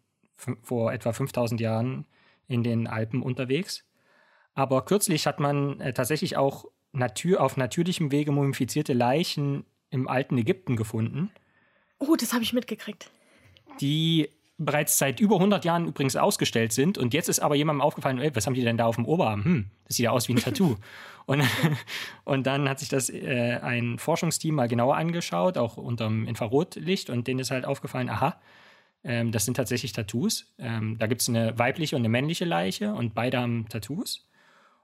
[0.63, 2.07] vor etwa 5000 Jahren
[2.49, 3.85] in den Alpen unterwegs.
[4.55, 10.37] Aber kürzlich hat man äh, tatsächlich auch natür auf natürlichem Wege mumifizierte Leichen im alten
[10.39, 11.31] Ägypten gefunden
[11.99, 13.11] Oh, das habe ich mitgekriegt.
[13.81, 16.97] die bereits seit über 100 Jahren übrigens ausgestellt sind.
[16.97, 19.45] Und jetzt ist aber jemandem aufgefallen, ey, was haben die denn da auf dem Oberarm?
[19.45, 20.77] Hm, das sieht ja aus wie ein Tattoo.
[21.27, 21.43] und,
[22.25, 27.11] und dann hat sich das äh, ein Forschungsteam mal genauer angeschaut, auch unter dem Infrarotlicht.
[27.11, 28.41] Und denen ist halt aufgefallen, aha,
[29.03, 30.55] ähm, das sind tatsächlich Tattoos.
[30.59, 34.29] Ähm, da gibt es eine weibliche und eine männliche Leiche und beide haben Tattoos.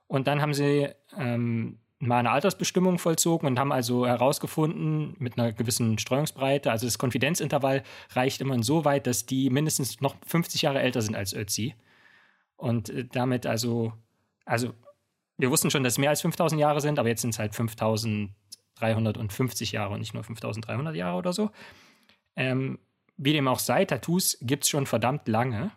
[0.09, 5.53] Und dann haben sie ähm, mal eine Altersbestimmung vollzogen und haben also herausgefunden, mit einer
[5.53, 7.83] gewissen Streuungsbreite, also das Konfidenzintervall
[8.13, 11.75] reicht immer so weit, dass die mindestens noch 50 Jahre älter sind als Ötzi.
[12.57, 13.93] Und äh, damit also,
[14.47, 14.73] also
[15.37, 17.55] wir wussten schon, dass es mehr als 5000 Jahre sind, aber jetzt sind es halt
[17.55, 21.51] 5350 Jahre und nicht nur 5300 Jahre oder so.
[22.35, 22.79] Ähm,
[23.19, 25.71] wie dem auch sei, Tattoos gibt es schon verdammt lange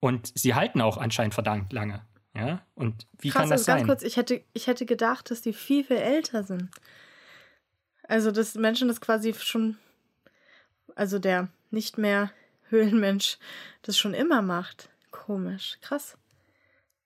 [0.00, 2.00] und sie halten auch anscheinend verdammt lange.
[2.36, 3.86] Ja, und wie Krass, kann das also ganz sein?
[3.86, 6.68] kurz, ich hätte, ich hätte gedacht, dass die viel, viel älter sind.
[8.08, 9.76] Also, dass Menschen das quasi schon,
[10.96, 12.30] also der nicht mehr
[12.70, 13.38] Höhlenmensch,
[13.82, 14.88] das schon immer macht.
[15.10, 16.18] Komisch, krass.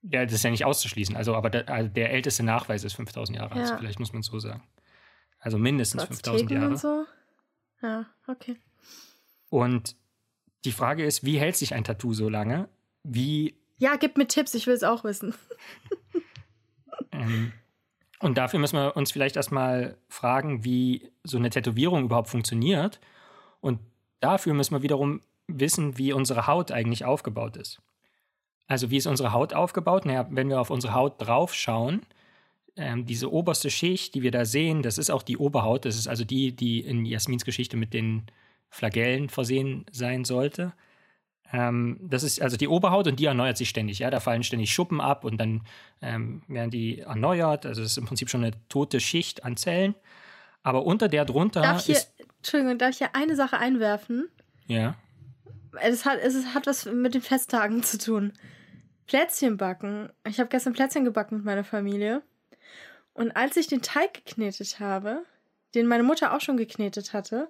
[0.02, 1.16] Ja, das ist ja nicht auszuschließen.
[1.16, 3.52] Also, aber der, also der älteste Nachweis ist 5000 Jahre.
[3.54, 3.68] alt.
[3.68, 3.76] Ja.
[3.76, 4.62] vielleicht muss man es so sagen.
[5.40, 6.70] Also mindestens So 5000 Azteken Jahre.
[6.72, 7.04] und so.
[7.82, 8.56] Ja, okay.
[9.50, 9.96] Und
[10.64, 12.68] die Frage ist, wie hält sich ein Tattoo so lange?
[13.02, 15.34] Wie Ja, gib mir Tipps, ich will es auch wissen.
[17.12, 17.52] Ähm,
[18.20, 23.00] und dafür müssen wir uns vielleicht erstmal fragen, wie so eine Tätowierung überhaupt funktioniert.
[23.60, 23.78] Und
[24.20, 27.80] dafür müssen wir wiederum wissen, wie unsere Haut eigentlich aufgebaut ist.
[28.66, 30.04] Also wie ist unsere Haut aufgebaut?
[30.04, 32.02] Naja, wenn wir auf unsere Haut draufschauen,
[32.76, 35.84] ähm, diese oberste Schicht, die wir da sehen, das ist auch die Oberhaut.
[35.84, 38.24] Das ist also die, die in Jasmins Geschichte mit den
[38.68, 40.74] Flagellen versehen sein sollte.
[41.52, 44.00] Ähm, das ist also die Oberhaut und die erneuert sich ständig.
[44.00, 45.62] Ja, da fallen ständig Schuppen ab und dann
[46.02, 47.64] ähm, werden die erneuert.
[47.64, 49.94] Also es ist im Prinzip schon eine tote Schicht an Zellen.
[50.62, 54.28] Aber unter der drunter Darf ich hier, ist Entschuldigung, darf ich hier eine Sache einwerfen?
[54.66, 54.96] ja
[55.80, 58.32] Es hat, es hat was mit den Festtagen zu tun.
[59.06, 60.10] Plätzchen backen.
[60.26, 62.22] Ich habe gestern Plätzchen gebacken mit meiner Familie.
[63.14, 65.24] Und als ich den Teig geknetet habe,
[65.74, 67.48] den meine Mutter auch schon geknetet hatte,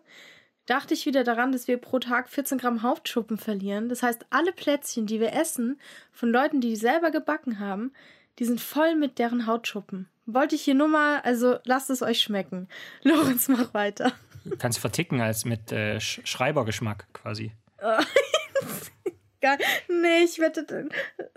[0.68, 3.88] dachte ich wieder daran, dass wir pro Tag 14 Gramm Hautschuppen verlieren.
[3.88, 5.80] Das heißt, alle Plätzchen, die wir essen,
[6.12, 7.92] von Leuten, die die selber gebacken haben,
[8.38, 10.08] Die sind voll mit deren Hautschuppen.
[10.26, 12.68] Wollte ich hier nur mal, also lasst es euch schmecken.
[13.02, 14.12] Lorenz, mach weiter.
[14.58, 17.52] Kannst verticken als mit äh, Sch Schreibergeschmack quasi.
[19.40, 19.58] Geil.
[19.88, 20.88] Nee, ich wette,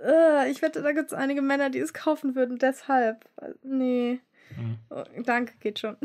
[0.04, 3.26] äh, ich wette, da gibt es einige Männer, die es kaufen würden, deshalb.
[3.63, 4.20] Nee.
[4.58, 4.78] Mhm.
[4.89, 5.98] Oh, danke, geht schon.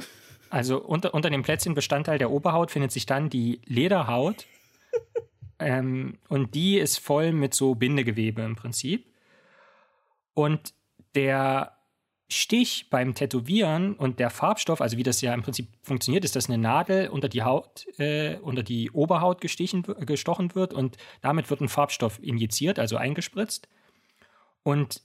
[0.50, 4.46] Also unter, unter dem Plätzchenbestandteil der Oberhaut findet sich dann die Lederhaut.
[5.58, 9.06] ähm, und die ist voll mit so Bindegewebe im Prinzip.
[10.34, 10.74] Und
[11.14, 11.76] der
[12.28, 16.48] Stich beim Tätowieren und der Farbstoff, also wie das ja im Prinzip funktioniert, ist, dass
[16.48, 21.60] eine Nadel unter die Haut, äh, unter die Oberhaut gestichen, gestochen wird und damit wird
[21.60, 23.68] ein Farbstoff injiziert, also eingespritzt.
[24.64, 25.02] Und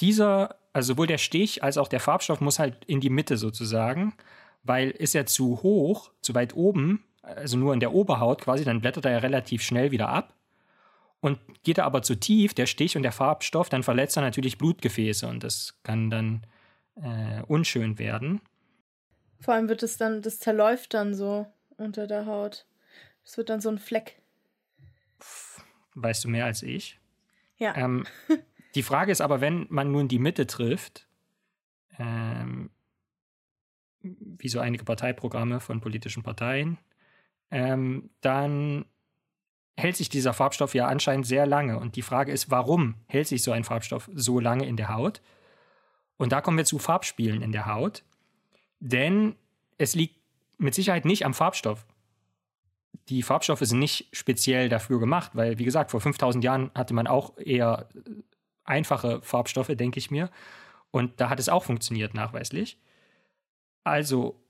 [0.00, 4.14] dieser, also sowohl der Stich als auch der Farbstoff muss halt in die Mitte sozusagen,
[4.64, 8.80] weil ist er zu hoch, zu weit oben, also nur in der Oberhaut quasi, dann
[8.80, 10.34] blättert er ja relativ schnell wieder ab.
[11.20, 14.58] Und geht er aber zu tief, der Stich und der Farbstoff, dann verletzt er natürlich
[14.58, 16.46] Blutgefäße und das kann dann
[16.96, 18.42] äh, unschön werden.
[19.40, 21.46] Vor allem wird es dann, das zerläuft dann so
[21.78, 22.66] unter der Haut.
[23.24, 24.20] Es wird dann so ein Fleck.
[25.94, 27.00] Weißt du mehr als ich?
[27.56, 27.74] Ja.
[27.76, 28.04] Ähm,
[28.74, 31.06] die Frage ist aber, wenn man nun die Mitte trifft,
[31.98, 32.70] ähm,
[34.38, 36.78] wie so einige Parteiprogramme von politischen Parteien,
[37.50, 38.84] ähm, dann
[39.76, 41.78] hält sich dieser Farbstoff ja anscheinend sehr lange.
[41.78, 45.20] Und die Frage ist, warum hält sich so ein Farbstoff so lange in der Haut?
[46.16, 48.04] Und da kommen wir zu Farbspielen in der Haut.
[48.80, 49.34] Denn
[49.78, 50.16] es liegt
[50.58, 51.86] mit Sicherheit nicht am Farbstoff.
[53.08, 57.06] Die Farbstoffe sind nicht speziell dafür gemacht, weil, wie gesagt, vor 5000 Jahren hatte man
[57.06, 57.88] auch eher
[58.64, 60.30] einfache Farbstoffe, denke ich mir.
[60.90, 62.78] Und da hat es auch funktioniert, nachweislich.
[63.84, 64.42] Also,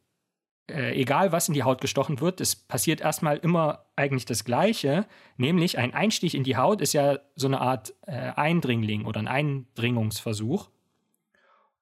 [0.71, 5.07] äh, egal was in die Haut gestochen wird, es passiert erstmal immer eigentlich das Gleiche,
[5.37, 9.29] nämlich ein Einstich in die Haut ist ja so eine Art äh, Eindringling oder ein
[9.29, 10.71] Eindringungsversuch.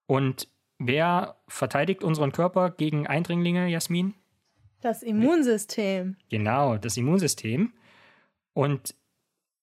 [0.06, 4.14] Und wer verteidigt unseren Körper gegen Eindringlinge, Jasmin?
[4.80, 6.16] Das Immunsystem.
[6.28, 7.72] Genau, das Immunsystem.
[8.52, 8.94] Und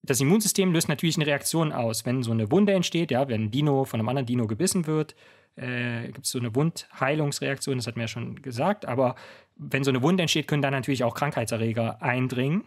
[0.01, 2.05] das Immunsystem löst natürlich eine Reaktion aus.
[2.05, 5.15] Wenn so eine Wunde entsteht, ja, wenn ein Dino von einem anderen Dino gebissen wird,
[5.55, 8.85] äh, gibt es so eine Wundheilungsreaktion, das hat mir ja schon gesagt.
[8.85, 9.15] Aber
[9.55, 12.63] wenn so eine Wunde entsteht, können dann natürlich auch Krankheitserreger eindringen.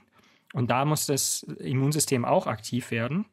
[0.53, 3.25] Und da muss das Immunsystem auch aktiv werden.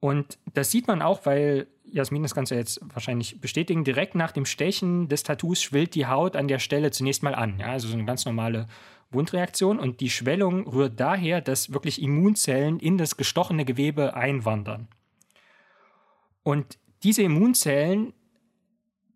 [0.00, 4.44] Und das sieht man auch, weil Jasmin das Ganze jetzt wahrscheinlich bestätigen, direkt nach dem
[4.44, 7.58] Stechen des Tattoos schwillt die Haut an der Stelle zunächst mal an.
[7.58, 7.66] Ja?
[7.68, 8.66] Also so eine ganz normale
[9.12, 9.78] Wundreaktion.
[9.78, 14.88] Und die Schwellung rührt daher, dass wirklich Immunzellen in das gestochene Gewebe einwandern.
[16.42, 18.12] Und diese Immunzellen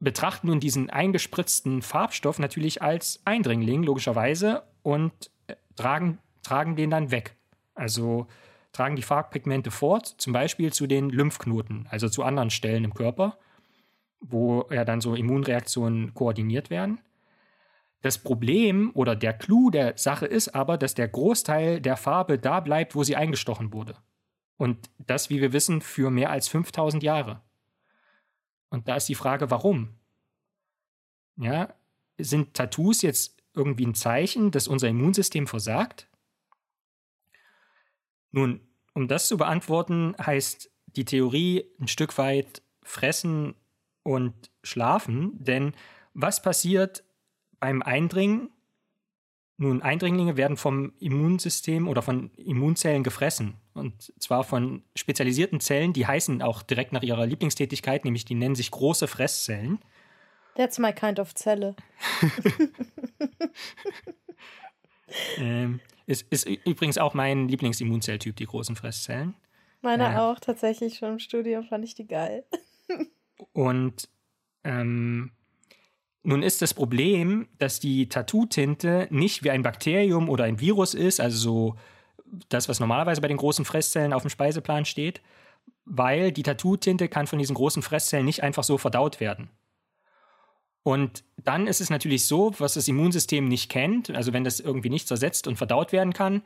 [0.01, 5.13] betrachten nun diesen eingespritzten Farbstoff natürlich als Eindringling, logischerweise, und
[5.47, 7.35] äh, tragen, tragen den dann weg.
[7.75, 8.27] Also
[8.73, 13.39] tragen die Farbpigmente fort, zum Beispiel zu den Lymphknoten, also zu anderen Stellen im Körper,
[14.21, 17.01] wo ja dann so Immunreaktionen koordiniert werden.
[18.03, 22.61] Das Problem oder der Clou der Sache ist aber, dass der Großteil der Farbe da
[22.61, 23.97] bleibt, wo sie eingestochen wurde.
[24.57, 27.43] Und das, wie wir wissen, für mehr als 5000 Jahre.
[28.69, 29.95] Und da ist die Frage, warum?
[31.37, 31.75] Ja,
[32.19, 36.09] sind Tattoos jetzt irgendwie ein Zeichen, dass unser Immunsystem versagt?
[38.31, 38.61] Nun,
[38.95, 43.55] um das zu beantworten, heißt die Theorie ein Stück weit fressen
[44.03, 45.33] und schlafen.
[45.43, 45.75] Denn
[46.15, 47.05] was passiert
[47.61, 48.51] beim Eindringen?
[49.59, 53.55] Nun, Eindringlinge werden vom Immunsystem oder von Immunzellen gefressen.
[53.73, 58.55] Und zwar von spezialisierten Zellen, die heißen auch direkt nach ihrer Lieblingstätigkeit, nämlich die nennen
[58.55, 59.79] sich große Fresszellen.
[60.57, 61.75] That's my kind of Zelle.
[65.39, 69.35] ähm, ist, ist übrigens auch mein Lieblingsimmunzelltyp, die großen Fresszellen.
[69.83, 70.99] Meiner äh, auch, tatsächlich.
[70.99, 72.45] Schon im Studium fand ich die geil.
[73.53, 74.09] und
[74.65, 75.33] ähm,
[76.27, 81.21] nun ist das Problem, dass die Tattoo-Tinte nicht wie ein Bakterium oder ein Virus ist,
[81.21, 81.77] also so
[82.49, 85.21] das, was normalerweise bei den großen Fresszellen auf dem Speiseplan steht,
[85.85, 89.51] weil die Tattoo-Tinte kann von diesen großen Fresszellen nicht einfach so verdaut werden.
[90.83, 94.91] Und dann ist es natürlich so, was das Immunsystem nicht kennt, also wenn das irgendwie
[94.91, 96.43] nicht zersetzt und verdaut werden kann,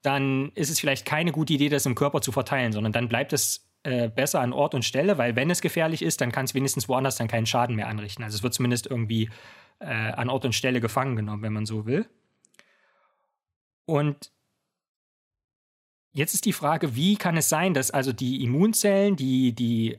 [0.00, 3.34] dann ist es vielleicht keine gute Idee, das im Körper zu verteilen, sondern dann bleibt
[3.34, 6.52] es äh, besser an Ort und Stelle, weil wenn es gefährlich ist, dann kann es
[6.52, 8.22] wenigstens woanders dann keinen Schaden mehr anrichten.
[8.22, 9.30] Also es wird zumindest irgendwie
[9.78, 12.06] äh, an Ort und Stelle gefangen genommen, wenn man so will.
[13.86, 14.30] Und
[16.12, 19.98] jetzt ist die Frage, wie kann es sein, dass also die Immunzellen, die die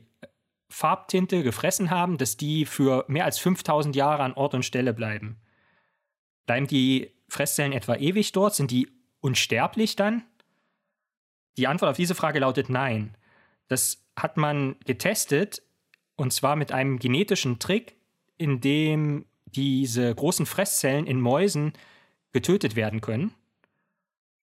[0.68, 5.40] Farbtinte gefressen haben, dass die für mehr als 5000 Jahre an Ort und Stelle bleiben.
[6.46, 8.54] Bleiben die Fresszellen etwa ewig dort?
[8.54, 10.22] Sind die unsterblich dann?
[11.56, 13.16] Die Antwort auf diese Frage lautet nein.
[13.70, 15.62] Das hat man getestet
[16.16, 17.96] Und zwar mit einem genetischen Trick,
[18.36, 21.72] in dem diese großen Fresszellen in Mäusen
[22.32, 23.32] getötet werden können.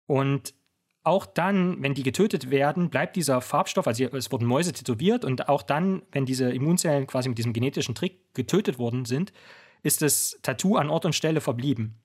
[0.07, 0.55] Und
[1.03, 5.49] auch dann, wenn die getötet werden, bleibt dieser Farbstoff, also es wurden Mäuse tätowiert und
[5.49, 9.33] auch dann, wenn diese Immunzellen quasi mit diesem genetischen Trick getötet worden sind,
[9.83, 11.97] ist das Tattoo an Ort und Stelle verblieben.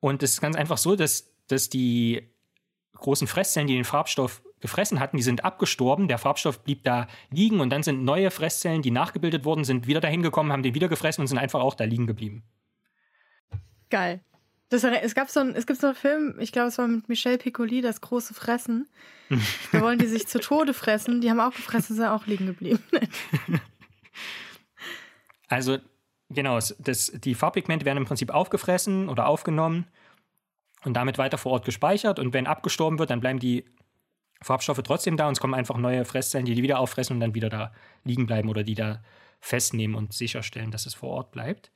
[0.00, 2.28] Und es ist ganz einfach so, dass, dass die
[2.94, 7.60] großen Fresszellen, die den Farbstoff gefressen hatten, die sind abgestorben, der Farbstoff blieb da liegen
[7.60, 10.88] und dann sind neue Fresszellen, die nachgebildet wurden, sind wieder dahin gekommen, haben den wieder
[10.88, 12.44] gefressen und sind einfach auch da liegen geblieben.
[13.90, 14.20] Geil.
[14.70, 17.06] Das, es, gab so ein, es gibt so einen Film, ich glaube, es war mit
[17.10, 18.88] Michel Piccoli, das große Fressen.
[19.72, 21.20] Da wollen die sich zu Tode fressen.
[21.20, 22.82] Die haben auch gefressen, sind auch liegen geblieben.
[25.48, 25.78] also,
[26.30, 29.86] genau, das, die Farbpigmente werden im Prinzip aufgefressen oder aufgenommen
[30.84, 32.18] und damit weiter vor Ort gespeichert.
[32.18, 33.64] Und wenn abgestorben wird, dann bleiben die
[34.42, 37.34] Farbstoffe trotzdem da und es kommen einfach neue Fresszellen, die die wieder auffressen und dann
[37.34, 37.72] wieder da
[38.04, 39.02] liegen bleiben oder die da
[39.40, 41.72] festnehmen und sicherstellen, dass es vor Ort bleibt.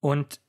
[0.00, 0.40] Und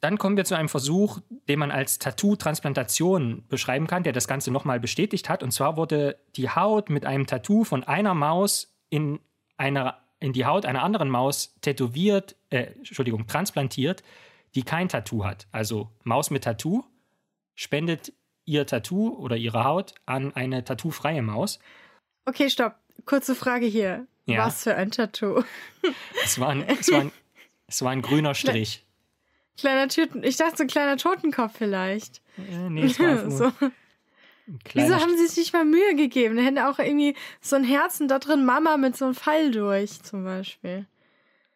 [0.00, 4.50] dann kommen wir zu einem Versuch, den man als Tattoo-Transplantation beschreiben kann, der das Ganze
[4.50, 5.42] nochmal bestätigt hat.
[5.42, 9.20] Und zwar wurde die Haut mit einem Tattoo von einer Maus in,
[9.56, 14.02] einer, in die Haut einer anderen Maus tätowiert, äh, Entschuldigung, transplantiert,
[14.54, 15.46] die kein Tattoo hat.
[15.50, 16.84] Also Maus mit Tattoo
[17.54, 18.12] spendet
[18.46, 21.58] ihr Tattoo oder ihre Haut an eine tattoofreie Maus.
[22.24, 22.76] Okay, stopp.
[23.04, 24.06] Kurze Frage hier.
[24.24, 24.46] Ja.
[24.46, 25.44] Was für ein Tattoo?
[26.24, 27.12] Es war ein, es war ein,
[27.66, 28.84] es war ein grüner Strich.
[29.56, 30.22] Kleiner Tüten.
[30.24, 32.22] Ich dachte, so ein kleiner Totenkopf vielleicht.
[32.50, 33.52] Ja, nee, es war so.
[34.74, 36.36] Wieso haben sie sich nicht mal Mühe gegeben?
[36.36, 40.02] Da hätte auch irgendwie so ein Herzen da drin Mama mit so einem Pfeil durch,
[40.02, 40.86] zum Beispiel.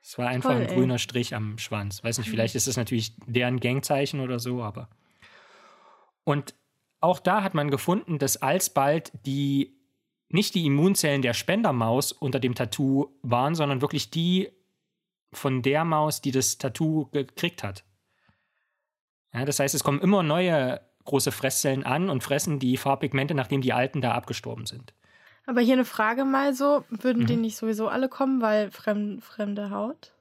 [0.02, 2.02] Es war einfach Toll, ein grüner Strich am Schwanz.
[2.02, 2.30] Weiß nicht, mhm.
[2.32, 4.88] vielleicht ist das natürlich deren Gangzeichen oder so, aber.
[6.24, 6.54] Und
[7.00, 9.76] auch da hat man gefunden, dass alsbald die
[10.28, 14.50] nicht die Immunzellen der Spendermaus unter dem Tattoo waren, sondern wirklich die
[15.32, 17.84] von der Maus, die das Tattoo gekriegt hat.
[19.32, 23.60] Ja, das heißt, es kommen immer neue große Fresszellen an und fressen die Farbpigmente, nachdem
[23.60, 24.92] die alten da abgestorben sind.
[25.46, 27.26] Aber hier eine Frage mal so, würden mhm.
[27.26, 30.12] die nicht sowieso alle kommen, weil fremd, fremde Haut?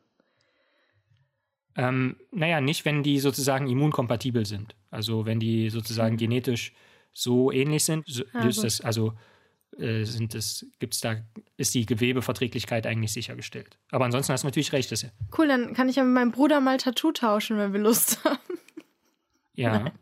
[1.80, 4.76] Ähm, naja, nicht, wenn die sozusagen immunkompatibel sind.
[4.92, 6.20] Also wenn die sozusagen mhm.
[6.20, 6.74] genetisch
[7.13, 9.13] so ähnlich sind, so, ah, ist das, also
[9.78, 11.15] äh, sind es, gibt's da,
[11.56, 13.80] ist die Gewebeverträglichkeit eigentlich sichergestellt.
[13.92, 14.92] Aber ansonsten hast du natürlich recht.
[14.92, 15.06] Dass,
[15.38, 18.60] cool, dann kann ich ja mit meinem Bruder mal Tattoo tauschen, wenn wir Lust haben.
[19.54, 19.86] Ja.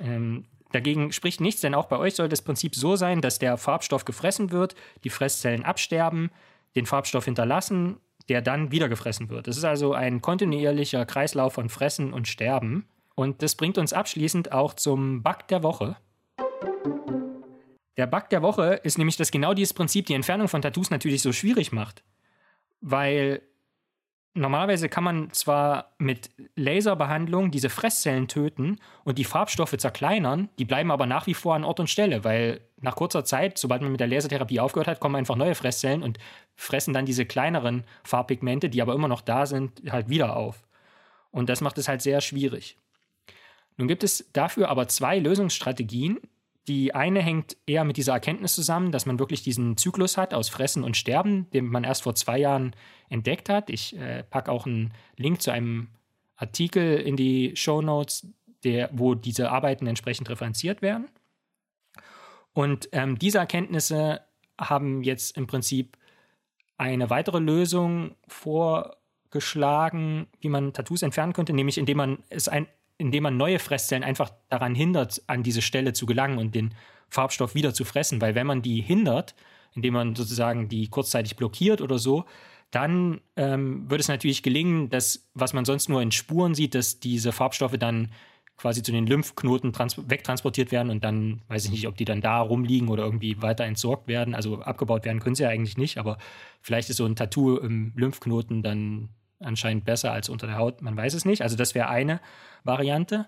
[0.00, 3.56] Ähm, dagegen spricht nichts, denn auch bei euch soll das Prinzip so sein, dass der
[3.56, 6.30] Farbstoff gefressen wird, die Fresszellen absterben,
[6.74, 9.48] den Farbstoff hinterlassen, der dann wieder gefressen wird.
[9.48, 12.86] Es ist also ein kontinuierlicher Kreislauf von Fressen und Sterben.
[13.14, 15.96] Und das bringt uns abschließend auch zum Bug der Woche.
[17.96, 21.22] Der Bug der Woche ist nämlich, dass genau dieses Prinzip die Entfernung von Tattoos natürlich
[21.22, 22.04] so schwierig macht.
[22.80, 23.42] Weil
[24.34, 30.90] normalerweise kann man zwar mit Laserbehandlung diese Fresszellen töten und die Farbstoffe zerkleinern, die bleiben
[30.90, 34.00] aber nach wie vor an Ort und Stelle, weil nach kurzer Zeit, sobald man mit
[34.00, 36.18] der Lasertherapie aufgehört hat, kommen einfach neue Fresszellen und
[36.54, 40.66] fressen dann diese kleineren Farbpigmente, die aber immer noch da sind, halt wieder auf.
[41.30, 42.76] Und das macht es halt sehr schwierig.
[43.76, 46.18] Nun gibt es dafür aber zwei Lösungsstrategien,
[46.68, 50.50] die eine hängt eher mit dieser Erkenntnis zusammen, dass man wirklich diesen Zyklus hat aus
[50.50, 52.74] Fressen und Sterben, den man erst vor zwei Jahren
[53.08, 53.70] entdeckt hat.
[53.70, 55.88] Ich äh, packe auch einen Link zu einem
[56.36, 58.26] Artikel in die Show Notes,
[58.92, 61.08] wo diese Arbeiten entsprechend referenziert werden.
[62.52, 64.20] Und ähm, diese Erkenntnisse
[64.60, 65.96] haben jetzt im Prinzip
[66.76, 72.66] eine weitere Lösung vorgeschlagen, wie man Tattoos entfernen könnte, nämlich indem man es ein,
[72.96, 76.74] indem man neue Fresszellen einfach daran hindert, an diese Stelle zu gelangen und den
[77.08, 78.20] Farbstoff wieder zu fressen.
[78.20, 79.34] Weil wenn man die hindert,
[79.74, 82.24] indem man sozusagen die kurzzeitig blockiert oder so,
[82.70, 87.00] dann ähm, wird es natürlich gelingen, dass, was man sonst nur in Spuren sieht, dass
[87.00, 88.10] diese Farbstoffe dann
[88.58, 92.40] quasi zu den Lymphknoten wegtransportiert werden und dann weiß ich nicht, ob die dann da
[92.40, 94.34] rumliegen oder irgendwie weiter entsorgt werden.
[94.34, 96.18] Also abgebaut werden können sie ja eigentlich nicht, aber
[96.60, 99.10] vielleicht ist so ein Tattoo im Lymphknoten dann
[99.40, 100.82] anscheinend besser als unter der Haut.
[100.82, 101.42] Man weiß es nicht.
[101.42, 102.20] Also das wäre eine
[102.64, 103.26] Variante.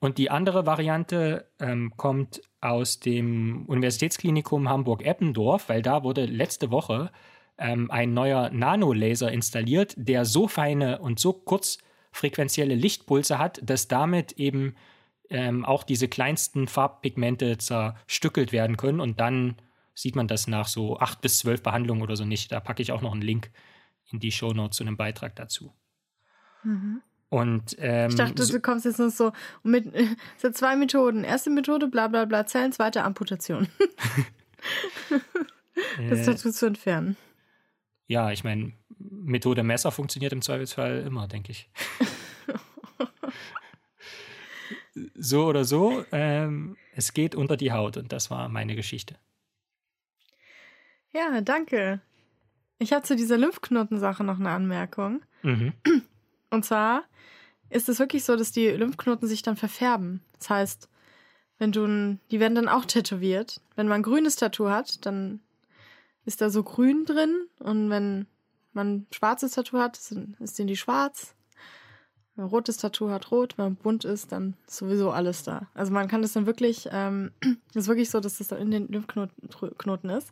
[0.00, 7.10] Und die andere Variante ähm, kommt aus dem Universitätsklinikum Hamburg-Eppendorf, weil da wurde letzte Woche
[7.58, 14.32] ähm, ein neuer Nanolaser installiert, der so feine und so kurzfrequenzielle Lichtpulse hat, dass damit
[14.32, 14.74] eben
[15.30, 19.00] ähm, auch diese kleinsten Farbpigmente zerstückelt werden können.
[19.00, 19.56] Und dann
[19.94, 22.52] sieht man das nach so acht bis zwölf Behandlungen oder so nicht.
[22.52, 23.50] Da packe ich auch noch einen Link
[24.10, 25.74] in die Shownotes zu einem Beitrag dazu.
[26.62, 27.02] Mhm.
[27.30, 29.32] Und, ähm, ich dachte, du kommst jetzt noch so
[29.62, 29.92] mit
[30.38, 31.24] sind zwei Methoden.
[31.24, 33.68] Erste Methode, bla bla bla, Zellen, zweite Amputation.
[36.08, 37.16] das Tattoo zu entfernen.
[38.08, 41.70] Ja, ich meine, Methode Messer funktioniert im Zweifelsfall immer, denke ich.
[45.14, 49.16] so oder so, ähm, es geht unter die Haut und das war meine Geschichte.
[51.12, 52.00] Ja, danke.
[52.78, 55.22] Ich habe zu dieser Lymphknotensache noch eine Anmerkung.
[55.42, 55.72] Mhm.
[56.50, 57.02] Und zwar
[57.70, 60.22] ist es wirklich so, dass die Lymphknoten sich dann verfärben.
[60.38, 60.88] Das heißt,
[61.58, 63.60] wenn du ein, die werden dann auch tätowiert.
[63.74, 65.40] Wenn man ein grünes Tattoo hat, dann
[66.28, 68.26] ist da so grün drin und wenn
[68.74, 69.98] man ein schwarzes Tattoo hat,
[70.38, 71.34] ist in die schwarz.
[72.36, 73.56] Wenn man rotes Tattoo hat, rot.
[73.56, 75.68] Wenn man bunt ist, dann ist sowieso alles da.
[75.72, 77.32] Also man kann das dann wirklich, ähm,
[77.74, 80.30] ist wirklich so, dass das dann in den Lymphknoten ist.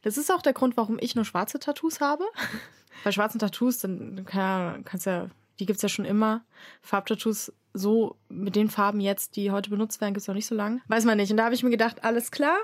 [0.00, 2.24] Das ist auch der Grund, warum ich nur schwarze Tattoos habe.
[3.04, 5.28] Bei schwarzen Tattoos, dann kann, kannst ja,
[5.60, 6.42] die gibt's ja schon immer.
[6.80, 10.80] Farbtattoos so mit den Farben jetzt, die heute benutzt werden, gibt's noch nicht so lange.
[10.88, 11.30] Weiß man nicht.
[11.30, 12.56] Und da habe ich mir gedacht, alles klar.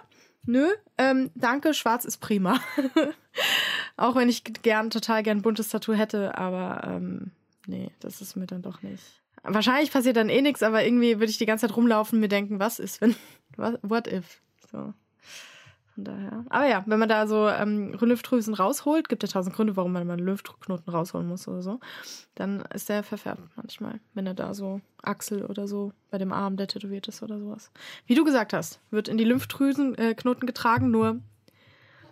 [0.47, 0.67] Nö,
[0.99, 2.61] ähm, danke, schwarz ist prima.
[3.97, 7.33] auch wenn ich gern, total gern buntes Tattoo hätte, aber ähm,
[7.67, 9.05] nee, das ist mir dann doch nicht.
[9.43, 12.29] Wahrscheinlich passiert dann eh nichts, aber irgendwie würde ich die ganze Zeit rumlaufen und mir
[12.29, 13.15] denken, was ist, wenn,
[13.83, 14.41] what if?
[14.71, 14.95] So.
[16.01, 16.45] Von daher.
[16.49, 19.93] Aber ja, wenn man da so ähm, Lymphdrüsen rausholt, gibt es ja tausend Gründe, warum
[19.93, 21.79] man mal einen Lymphknoten rausholen muss oder so,
[22.35, 26.57] dann ist der verfärbt manchmal, wenn er da so Achsel oder so bei dem Arm,
[26.57, 27.71] der tätowiert ist oder sowas.
[28.07, 31.21] Wie du gesagt hast, wird in die Lymphdrüsenknoten äh, getragen, nur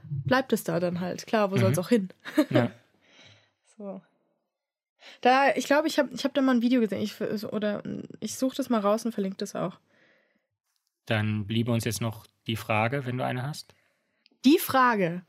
[0.03, 1.26] bleibt es da dann halt.
[1.26, 1.61] Klar, wo mhm.
[1.61, 2.11] soll es auch hin?
[2.51, 2.70] Ja.
[3.78, 4.03] so.
[5.22, 7.01] Da, ich glaube, ich habe ich hab da mal ein Video gesehen.
[7.01, 7.82] Ich, oder
[8.20, 9.78] ich suche das mal raus und verlinke das auch.
[11.07, 13.74] Dann bliebe uns jetzt noch die Frage, wenn du eine hast.
[14.45, 15.22] Die Frage.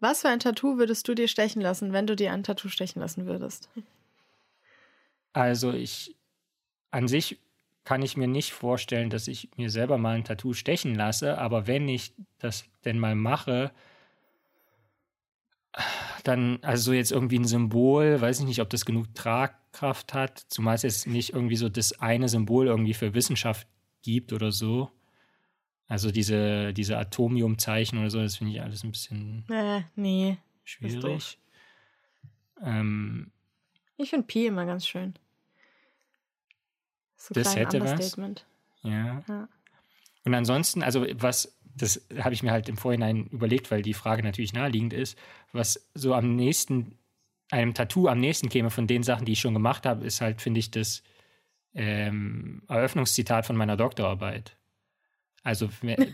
[0.00, 3.00] Was für ein Tattoo würdest du dir stechen lassen, wenn du dir ein Tattoo stechen
[3.00, 3.68] lassen würdest?
[5.32, 6.16] Also ich
[6.90, 7.38] an sich
[7.84, 11.66] kann ich mir nicht vorstellen, dass ich mir selber mal ein Tattoo stechen lasse, aber
[11.66, 13.70] wenn ich das denn mal mache,
[16.24, 20.74] dann, also jetzt irgendwie ein Symbol, weiß ich nicht, ob das genug Tragkraft hat, zumal
[20.74, 23.68] es jetzt nicht irgendwie so das eine Symbol irgendwie für Wissenschaft
[24.02, 24.90] gibt oder so.
[25.88, 31.38] Also diese, diese Atomiumzeichen oder so, das finde ich alles ein bisschen äh, nee, schwierig.
[32.62, 33.30] Ähm,
[33.96, 35.14] ich finde Pi immer ganz schön.
[37.16, 38.16] So das hätte was.
[38.82, 39.24] Ja.
[39.28, 39.48] ja.
[40.24, 44.22] Und ansonsten, also was, das habe ich mir halt im Vorhinein überlegt, weil die Frage
[44.22, 45.16] natürlich naheliegend ist,
[45.52, 46.98] was so am nächsten,
[47.50, 50.42] einem Tattoo am nächsten käme von den Sachen, die ich schon gemacht habe, ist halt,
[50.42, 51.02] finde ich, das
[51.74, 54.56] ähm, Eröffnungszitat von meiner Doktorarbeit.
[55.46, 55.68] Also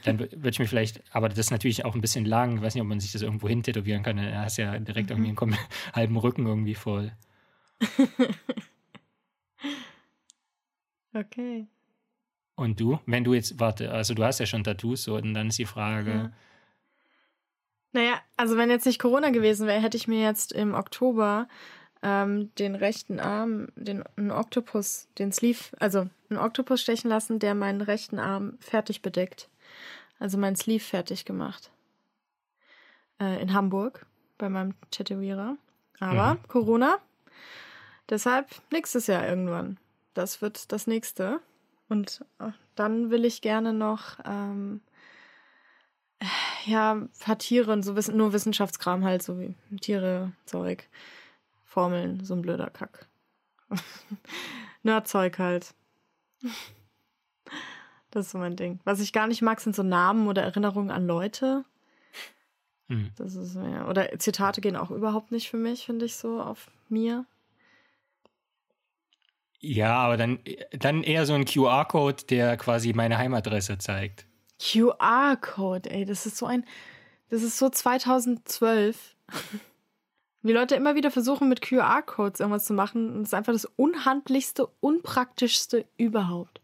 [0.05, 2.75] dann würde ich mir vielleicht, aber das ist natürlich auch ein bisschen lang, ich weiß
[2.75, 5.25] nicht, ob man sich das irgendwo hin tätowieren kann, dann hast du ja direkt mhm.
[5.25, 5.57] irgendwie einen
[5.95, 7.13] halben Rücken irgendwie voll.
[11.15, 11.67] okay.
[12.57, 13.01] Und du?
[13.07, 15.65] Wenn du jetzt, warte, also du hast ja schon Tattoos, so, und dann ist die
[15.65, 16.11] Frage.
[16.11, 16.33] Ja.
[17.93, 21.49] Naja, also wenn jetzt nicht Corona gewesen wäre, hätte ich mir jetzt im Oktober
[22.03, 27.55] ähm, den rechten Arm, den einen Oktopus, den Sleeve, also einen Oktopus stechen lassen, der
[27.55, 29.49] meinen rechten Arm fertig bedeckt.
[30.19, 31.71] Also mein Sleeve fertig gemacht.
[33.21, 34.07] Äh, in Hamburg
[34.39, 35.57] bei meinem Tätowierer.
[36.01, 36.49] Aber mhm.
[36.49, 36.99] Corona.
[38.09, 39.79] Deshalb nächstes Jahr irgendwann.
[40.15, 41.41] Das wird das nächste.
[41.89, 44.81] Und äh, dann will ich gerne noch ähm,
[46.65, 50.89] ja, ein paar Tiere und so nur Wissenschaftskram halt, so wie Tiere, Zeug.
[51.65, 53.07] Formeln, so ein blöder Kack.
[54.83, 55.75] Nerdzeug halt.
[58.11, 58.79] Das ist so mein Ding.
[58.85, 61.65] Was ich gar nicht mag, sind so Namen oder Erinnerungen an Leute.
[62.89, 63.11] Hm.
[63.17, 63.89] Das ist ja.
[63.89, 67.25] Oder Zitate gehen auch überhaupt nicht für mich, finde ich so auf mir.
[69.61, 70.41] Ja, aber dann,
[70.73, 74.27] dann eher so ein QR-Code, der quasi meine Heimadresse zeigt.
[74.61, 76.65] QR-Code, ey, das ist so ein.
[77.31, 79.17] Das ist so 2012.
[80.43, 83.21] Wie Leute immer wieder versuchen, mit QR-Codes irgendwas zu machen.
[83.21, 86.61] das ist einfach das unhandlichste, unpraktischste überhaupt.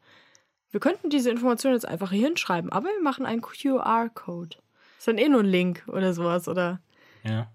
[0.70, 4.56] Wir könnten diese Information jetzt einfach hier hinschreiben, aber wir machen einen QR-Code.
[4.98, 6.80] Ist dann eh nur ein Link oder sowas oder
[7.22, 7.50] ja.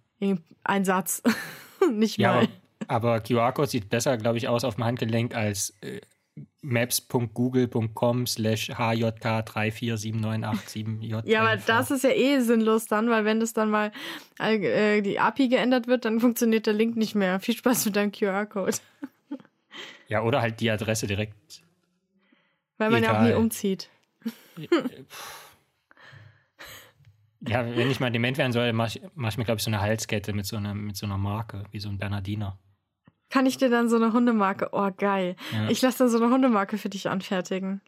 [0.63, 1.21] ein Satz.
[1.91, 2.24] Nicht mal.
[2.24, 2.47] Ja,
[2.88, 5.99] aber, aber QR-Code sieht besser, glaube ich, aus auf dem Handgelenk als äh,
[6.61, 11.27] maps.google.com slash hjk3479887j.
[11.27, 13.91] Ja, aber das ist ja eh sinnlos dann, weil wenn das dann mal
[14.39, 17.39] äh, die API geändert wird, dann funktioniert der Link nicht mehr.
[17.39, 18.77] Viel Spaß mit deinem QR-Code.
[20.07, 21.63] Ja, oder halt die Adresse direkt.
[22.77, 23.13] Weil man Egal.
[23.13, 23.89] ja auch nie umzieht.
[27.45, 29.69] Ja, wenn ich mal dement werden soll, mache ich, mach ich mir, glaube ich, so
[29.69, 32.57] eine Halskette mit so einer, mit so einer Marke, wie so ein Bernardiner
[33.34, 35.36] kann ich dir dann so eine Hundemarke, oh geil.
[35.51, 35.67] Ja.
[35.67, 37.81] Ich lasse dann so eine Hundemarke für dich anfertigen.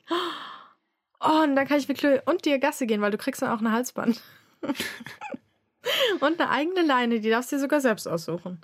[1.19, 3.51] Oh, und dann kann ich mit Chloe und dir Gasse gehen, weil du kriegst dann
[3.51, 4.19] auch eine Halsband.
[6.19, 8.59] Und eine eigene Leine, die darfst du dir sogar selbst aussuchen.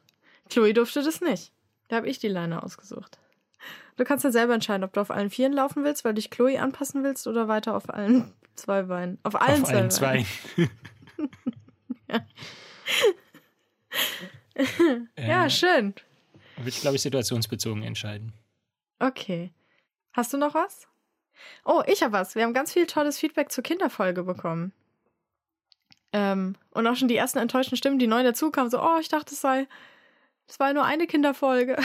[0.49, 1.51] Chloe durfte das nicht.
[1.88, 3.19] Da habe ich die Leine ausgesucht.
[3.97, 6.57] Du kannst ja selber entscheiden, ob du auf allen Vieren laufen willst, weil dich Chloe
[6.59, 9.19] anpassen willst oder weiter auf allen zwei Beinen.
[9.21, 9.91] Auf allen Auf zwei allen Beinen.
[9.91, 10.25] zwei.
[15.17, 15.93] Ja, Äh, schön.
[16.62, 18.34] Würde ich, glaube ich, situationsbezogen entscheiden.
[18.99, 19.51] Okay.
[20.14, 20.88] Hast du noch was?
[21.66, 22.36] Oh, ich habe was.
[22.36, 24.74] Wir haben ganz viel tolles Feedback zur Kinderfolge bekommen.
[26.14, 29.34] Ähm, und auch schon die ersten enttäuschten Stimmen, die neu dazukamen, so, oh, ich dachte,
[29.34, 29.68] es sei,
[30.51, 31.78] es war nur eine Kinderfolge.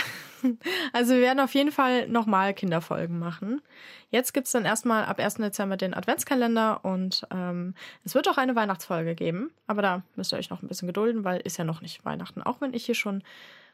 [0.93, 3.63] also wir werden auf jeden Fall nochmal Kinderfolgen machen.
[4.11, 5.37] Jetzt gibt's dann erstmal ab 1.
[5.37, 7.75] Dezember den Adventskalender und ähm,
[8.05, 9.53] es wird auch eine Weihnachtsfolge geben.
[9.69, 12.43] Aber da müsst ihr euch noch ein bisschen gedulden, weil ist ja noch nicht Weihnachten.
[12.43, 13.23] Auch wenn ich hier schon,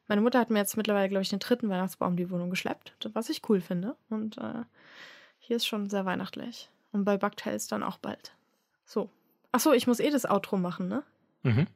[0.08, 2.94] meine Mutter hat mir jetzt mittlerweile, glaube ich, den dritten Weihnachtsbaum in die Wohnung geschleppt,
[3.12, 3.96] was ich cool finde.
[4.10, 4.64] Und äh,
[5.38, 6.68] hier ist schon sehr weihnachtlich.
[6.92, 8.32] Und bei Bugtails dann auch bald.
[8.84, 9.08] So.
[9.52, 11.02] Ach so, ich muss eh das Outro machen, ne?
[11.42, 11.66] Mhm.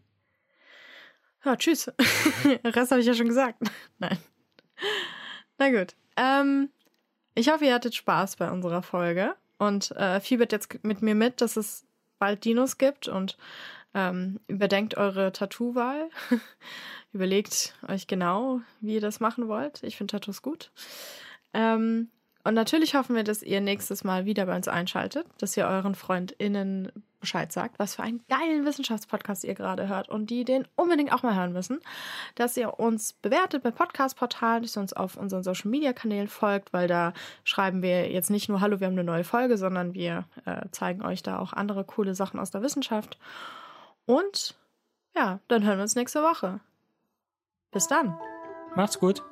[1.44, 1.88] Ja, tschüss.
[2.64, 3.58] Rest habe ich ja schon gesagt.
[3.98, 4.18] Nein.
[5.58, 5.94] Na gut.
[6.16, 6.70] Ähm,
[7.34, 11.40] ich hoffe, ihr hattet Spaß bei unserer Folge und äh, fiebert jetzt mit mir mit,
[11.40, 11.86] dass es
[12.18, 13.36] bald Dinos gibt und
[13.96, 16.10] ähm, überdenkt eure Tattoo-Wahl.
[17.14, 19.82] Überlegt euch genau, wie ihr das machen wollt.
[19.82, 20.70] Ich finde Tattoos gut.
[21.54, 22.10] Ähm,
[22.44, 25.94] und natürlich hoffen wir, dass ihr nächstes Mal wieder bei uns einschaltet, dass ihr euren
[25.94, 31.12] FreundInnen Bescheid sagt, was für einen geilen Wissenschaftspodcast ihr gerade hört und die den unbedingt
[31.12, 31.80] auch mal hören müssen.
[32.34, 37.14] Dass ihr uns bewertet bei Podcast-Portalen, dass ihr uns auf unseren Social-Media-Kanälen folgt, weil da
[37.44, 41.02] schreiben wir jetzt nicht nur Hallo, wir haben eine neue Folge, sondern wir äh, zeigen
[41.02, 43.18] euch da auch andere coole Sachen aus der Wissenschaft.
[44.06, 44.54] Und
[45.14, 46.60] ja, dann hören wir uns nächste Woche.
[47.72, 48.18] Bis dann.
[48.74, 49.22] Macht's gut.